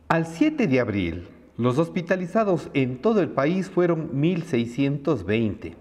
Al 0.09 0.27
7 0.27 0.67
de 0.67 0.81
abril, 0.81 1.29
los 1.59 1.79
hospitalizados 1.79 2.71
en 2.73 3.03
todo 3.03 3.21
el 3.21 3.29
país 3.29 3.69
fueron 3.69 4.11
1.620, 4.13 5.75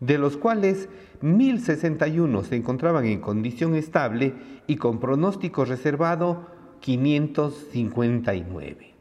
de 0.00 0.18
los 0.18 0.36
cuales 0.36 0.88
1.061 1.22 2.44
se 2.44 2.56
encontraban 2.56 3.04
en 3.04 3.20
condición 3.20 3.74
estable 3.74 4.34
y 4.66 4.76
con 4.76 5.00
pronóstico 5.00 5.64
reservado 5.64 6.46
559. 6.80 8.94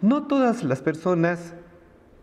No 0.00 0.26
todas 0.26 0.62
las 0.62 0.80
personas 0.80 1.54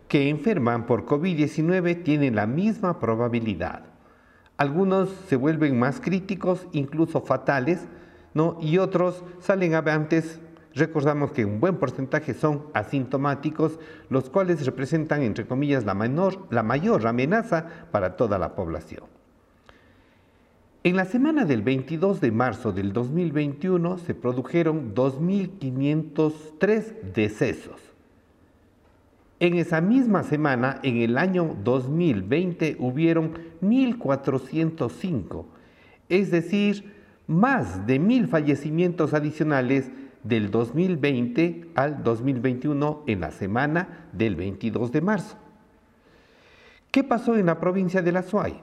que 0.08 0.28
enferman 0.28 0.86
por 0.86 1.04
COVID-19 1.04 2.02
tienen 2.02 2.36
la 2.36 2.46
misma 2.46 3.00
probabilidad. 3.00 3.82
Algunos 4.56 5.10
se 5.28 5.36
vuelven 5.36 5.78
más 5.78 6.00
críticos, 6.00 6.66
incluso 6.72 7.20
fatales, 7.20 7.86
¿no? 8.32 8.56
y 8.60 8.78
otros 8.78 9.22
salen 9.40 9.74
avantes. 9.74 10.40
Recordamos 10.76 11.32
que 11.32 11.44
un 11.46 11.58
buen 11.58 11.76
porcentaje 11.76 12.34
son 12.34 12.66
asintomáticos, 12.74 13.80
los 14.10 14.28
cuales 14.28 14.66
representan, 14.66 15.22
entre 15.22 15.46
comillas, 15.46 15.86
la, 15.86 15.94
mayor 15.94 17.06
amenaza 17.06 17.66
para 17.90 18.16
toda 18.16 18.38
la 18.38 18.54
población. 18.54 19.04
En 20.84 20.96
la 20.96 21.06
semana 21.06 21.46
del 21.46 21.62
22 21.62 22.20
de 22.20 22.30
marzo 22.30 22.72
del 22.72 22.92
2021 22.92 23.96
se 23.96 24.12
produjeron 24.12 24.94
2.503 24.94 27.12
decesos. 27.14 27.80
En 29.40 29.54
esa 29.54 29.80
misma 29.80 30.24
semana, 30.24 30.78
en 30.82 30.98
el 30.98 31.16
año 31.16 31.56
2020, 31.64 32.76
hubieron 32.80 33.32
1.405, 33.62 35.46
es 36.10 36.30
decir, 36.30 36.92
más 37.26 37.86
de 37.86 37.98
mil 37.98 38.28
fallecimientos 38.28 39.14
adicionales 39.14 39.90
del 40.26 40.50
2020 40.50 41.68
al 41.74 42.02
2021 42.02 43.04
en 43.06 43.20
la 43.20 43.30
semana 43.30 44.08
del 44.12 44.36
22 44.36 44.92
de 44.92 45.00
marzo. 45.00 45.36
¿Qué 46.90 47.04
pasó 47.04 47.36
en 47.36 47.46
la 47.46 47.60
provincia 47.60 48.02
de 48.02 48.12
La 48.12 48.22
Suay? 48.22 48.60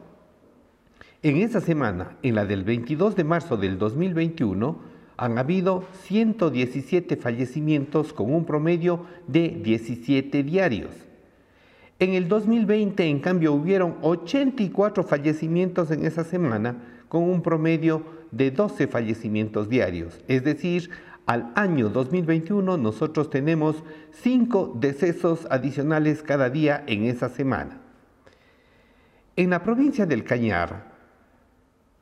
En 1.21 1.37
esa 1.37 1.61
semana, 1.61 2.17
en 2.21 2.35
la 2.35 2.45
del 2.45 2.63
22 2.63 3.15
de 3.15 3.23
marzo 3.23 3.55
del 3.55 3.77
2021, 3.77 4.77
han 5.15 5.37
habido 5.37 5.85
117 6.01 7.15
fallecimientos 7.15 8.11
con 8.11 8.33
un 8.33 8.45
promedio 8.45 9.05
de 9.27 9.49
17 9.63 10.43
diarios. 10.43 10.91
En 11.99 12.13
el 12.13 12.27
2020, 12.27 13.05
en 13.05 13.19
cambio, 13.19 13.53
hubieron 13.53 13.95
84 14.01 15.03
fallecimientos 15.03 15.91
en 15.91 16.05
esa 16.05 16.23
semana 16.23 16.75
con 17.07 17.23
un 17.23 17.41
promedio 17.41 18.03
de 18.31 18.51
12 18.51 18.87
fallecimientos 18.87 19.69
diarios. 19.69 20.19
Es 20.27 20.43
decir, 20.43 20.89
al 21.25 21.51
año 21.55 21.89
2021 21.89 22.77
nosotros 22.77 23.29
tenemos 23.29 23.83
5 24.11 24.77
decesos 24.79 25.47
adicionales 25.49 26.21
cada 26.21 26.49
día 26.49 26.83
en 26.87 27.05
esa 27.05 27.29
semana. 27.29 27.79
En 29.35 29.49
la 29.49 29.63
provincia 29.63 30.05
del 30.05 30.23
Cañar, 30.23 30.93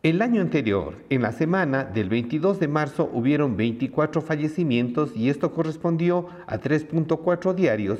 el 0.03 0.23
año 0.23 0.41
anterior, 0.41 0.95
en 1.09 1.21
la 1.21 1.31
semana 1.31 1.83
del 1.83 2.09
22 2.09 2.59
de 2.59 2.67
marzo, 2.67 3.09
hubieron 3.13 3.55
24 3.55 4.21
fallecimientos 4.21 5.15
y 5.15 5.29
esto 5.29 5.53
correspondió 5.53 6.25
a 6.47 6.57
3.4 6.57 7.53
diarios, 7.53 7.99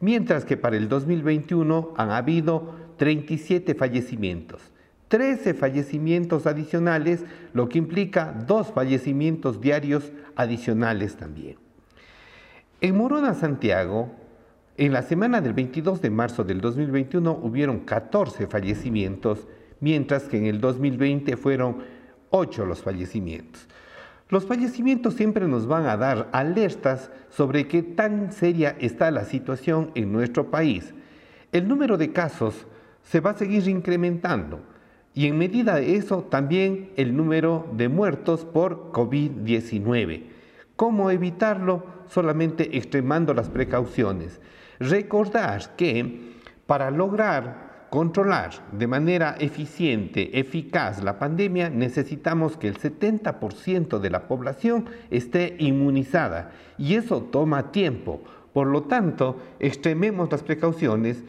mientras 0.00 0.44
que 0.44 0.58
para 0.58 0.76
el 0.76 0.90
2021 0.90 1.94
han 1.96 2.10
habido 2.10 2.74
37 2.98 3.74
fallecimientos. 3.74 4.60
13 5.08 5.54
fallecimientos 5.54 6.46
adicionales, 6.46 7.24
lo 7.52 7.68
que 7.68 7.78
implica 7.78 8.32
dos 8.46 8.68
fallecimientos 8.72 9.60
diarios 9.60 10.12
adicionales 10.36 11.16
también. 11.16 11.56
En 12.80 12.96
Morona, 12.96 13.34
Santiago, 13.34 14.10
en 14.76 14.92
la 14.92 15.02
semana 15.02 15.40
del 15.40 15.54
22 15.54 16.00
de 16.00 16.10
marzo 16.10 16.44
del 16.44 16.60
2021 16.60 17.40
hubieron 17.42 17.80
14 17.80 18.46
fallecimientos 18.46 19.48
mientras 19.80 20.24
que 20.24 20.38
en 20.38 20.46
el 20.46 20.60
2020 20.60 21.36
fueron 21.36 21.78
ocho 22.30 22.64
los 22.64 22.82
fallecimientos. 22.82 23.66
Los 24.28 24.44
fallecimientos 24.44 25.14
siempre 25.14 25.48
nos 25.48 25.66
van 25.66 25.86
a 25.86 25.96
dar 25.96 26.28
alertas 26.32 27.10
sobre 27.30 27.66
qué 27.66 27.82
tan 27.82 28.30
seria 28.30 28.76
está 28.78 29.10
la 29.10 29.24
situación 29.24 29.90
en 29.94 30.12
nuestro 30.12 30.50
país. 30.50 30.94
El 31.50 31.66
número 31.66 31.96
de 31.96 32.12
casos 32.12 32.66
se 33.02 33.20
va 33.20 33.30
a 33.30 33.38
seguir 33.38 33.66
incrementando 33.68 34.60
y 35.14 35.26
en 35.26 35.38
medida 35.38 35.76
de 35.76 35.96
eso 35.96 36.22
también 36.22 36.90
el 36.96 37.16
número 37.16 37.66
de 37.72 37.88
muertos 37.88 38.44
por 38.44 38.92
COVID-19. 38.92 40.22
¿Cómo 40.76 41.10
evitarlo? 41.10 41.84
Solamente 42.08 42.76
extremando 42.76 43.34
las 43.34 43.48
precauciones. 43.48 44.40
Recordar 44.78 45.74
que 45.76 46.36
para 46.66 46.90
lograr 46.90 47.68
controlar 47.90 48.50
de 48.72 48.86
manera 48.86 49.36
eficiente, 49.38 50.38
eficaz 50.38 51.02
la 51.02 51.18
pandemia, 51.18 51.70
necesitamos 51.70 52.56
que 52.56 52.68
el 52.68 52.78
70% 52.78 53.98
de 53.98 54.10
la 54.10 54.28
población 54.28 54.86
esté 55.10 55.56
inmunizada 55.58 56.52
y 56.76 56.94
eso 56.94 57.22
toma 57.22 57.72
tiempo. 57.72 58.20
Por 58.52 58.66
lo 58.66 58.82
tanto, 58.82 59.40
extrememos 59.60 60.30
las 60.30 60.42
precauciones. 60.42 61.22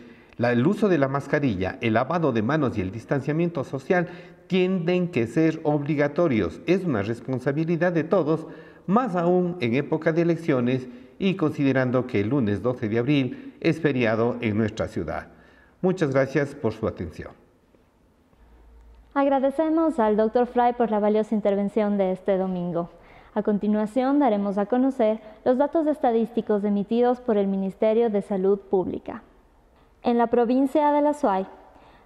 El 0.48 0.66
uso 0.66 0.88
de 0.88 0.98
la 0.98 1.10
mascarilla, 1.10 1.78
el 1.82 1.94
lavado 1.94 2.32
de 2.32 2.42
manos 2.42 2.78
y 2.78 2.82
el 2.82 2.92
distanciamiento 2.92 3.64
social 3.66 4.08
tienden 4.48 5.10
que 5.10 5.28
ser 5.28 5.60
obligatorios. 5.64 6.62
Es 6.66 6.86
una 6.86 7.02
responsabilidad 7.02 7.92
de 7.92 8.06
todos, 8.06 8.48
más 8.88 9.16
aún 9.16 9.58
en 9.60 9.76
época 9.76 10.14
de 10.14 10.22
elecciones 10.22 10.88
y 11.20 11.36
considerando 11.36 12.08
que 12.08 12.22
el 12.22 12.30
lunes 12.30 12.64
12 12.64 12.88
de 12.88 13.00
abril 13.00 13.54
es 13.60 13.82
feriado 13.82 14.38
en 14.40 14.58
nuestra 14.58 14.88
ciudad. 14.88 15.28
Muchas 15.82 16.12
gracias 16.12 16.56
por 16.56 16.74
su 16.74 16.88
atención. 16.88 17.32
Agradecemos 19.14 20.00
al 20.00 20.16
Dr. 20.16 20.48
Fry 20.48 20.74
por 20.78 20.90
la 20.90 21.00
valiosa 21.00 21.36
intervención 21.36 21.98
de 21.98 22.14
este 22.14 22.38
domingo. 22.38 22.90
A 23.34 23.44
continuación 23.44 24.20
daremos 24.20 24.58
a 24.58 24.66
conocer 24.66 25.20
los 25.44 25.58
datos 25.58 25.86
estadísticos 25.88 26.64
emitidos 26.64 27.20
por 27.20 27.38
el 27.38 27.48
Ministerio 27.48 28.10
de 28.10 28.22
Salud 28.22 28.60
Pública. 28.60 29.24
En 30.02 30.18
la 30.18 30.28
provincia 30.28 30.94
de 30.94 31.02
La 31.02 31.14
Suay, 31.14 31.46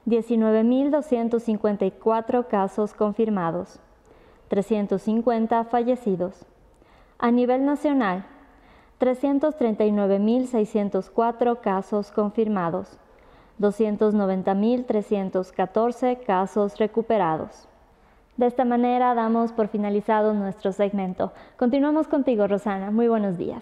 19.254 0.07 2.47
casos 2.47 2.95
confirmados, 2.95 3.79
350 4.47 5.63
fallecidos. 5.65 6.47
A 7.19 7.29
nivel 7.29 7.65
nacional, 7.65 8.25
339.604 8.99 11.61
casos 11.61 12.11
confirmados, 12.11 12.97
290.314 13.59 16.17
casos 16.25 16.79
recuperados. 16.79 17.67
De 18.37 18.47
esta 18.47 18.65
manera 18.65 19.13
damos 19.13 19.53
por 19.53 19.67
finalizado 19.67 20.33
nuestro 20.33 20.71
segmento. 20.71 21.31
Continuamos 21.57 22.07
contigo, 22.07 22.47
Rosana. 22.47 22.89
Muy 22.89 23.07
buenos 23.07 23.37
días. 23.37 23.61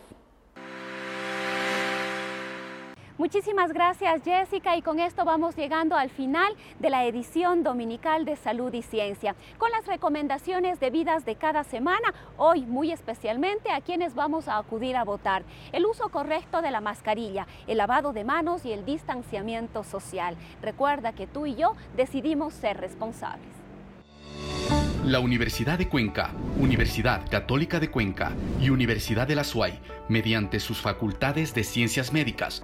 Muchísimas 3.22 3.72
gracias 3.72 4.24
Jessica 4.24 4.76
y 4.76 4.82
con 4.82 5.00
esto 5.00 5.24
vamos 5.26 5.56
llegando 5.56 5.96
al 5.96 6.10
final 6.10 6.56
de 6.80 6.90
la 6.90 7.06
edición 7.06 7.62
dominical 7.62 8.26
de 8.26 8.36
Salud 8.36 8.74
y 8.74 8.82
Ciencia, 8.82 9.36
con 9.60 9.70
las 9.70 9.86
recomendaciones 9.86 10.80
debidas 10.80 11.24
de 11.24 11.36
cada 11.36 11.64
semana, 11.64 12.16
hoy 12.38 12.66
muy 12.66 12.92
especialmente 12.92 13.70
a 13.70 13.82
quienes 13.82 14.16
vamos 14.16 14.48
a 14.48 14.58
acudir 14.58 14.96
a 14.96 15.04
votar, 15.04 15.44
el 15.72 15.86
uso 15.86 16.10
correcto 16.10 16.64
de 16.64 16.72
la 16.72 16.82
mascarilla, 16.82 17.46
el 17.68 17.78
lavado 17.78 18.12
de 18.12 18.24
manos 18.24 18.66
y 18.66 18.72
el 18.72 18.86
distanciamiento 18.86 19.84
social. 19.84 20.36
Recuerda 20.60 21.14
que 21.14 21.28
tú 21.28 21.46
y 21.46 21.54
yo 21.54 21.76
decidimos 21.96 22.56
ser 22.56 22.78
responsables. 22.78 23.62
La 25.06 25.20
Universidad 25.20 25.78
de 25.78 25.90
Cuenca, 25.90 26.32
Universidad 26.60 27.28
Católica 27.30 27.80
de 27.80 27.92
Cuenca 27.92 28.32
y 28.60 28.72
Universidad 28.72 29.28
de 29.28 29.36
la 29.36 29.44
SUAY, 29.44 29.80
mediante 30.10 30.60
sus 30.60 30.80
facultades 30.80 31.54
de 31.54 31.64
ciencias 31.64 32.14
médicas, 32.14 32.64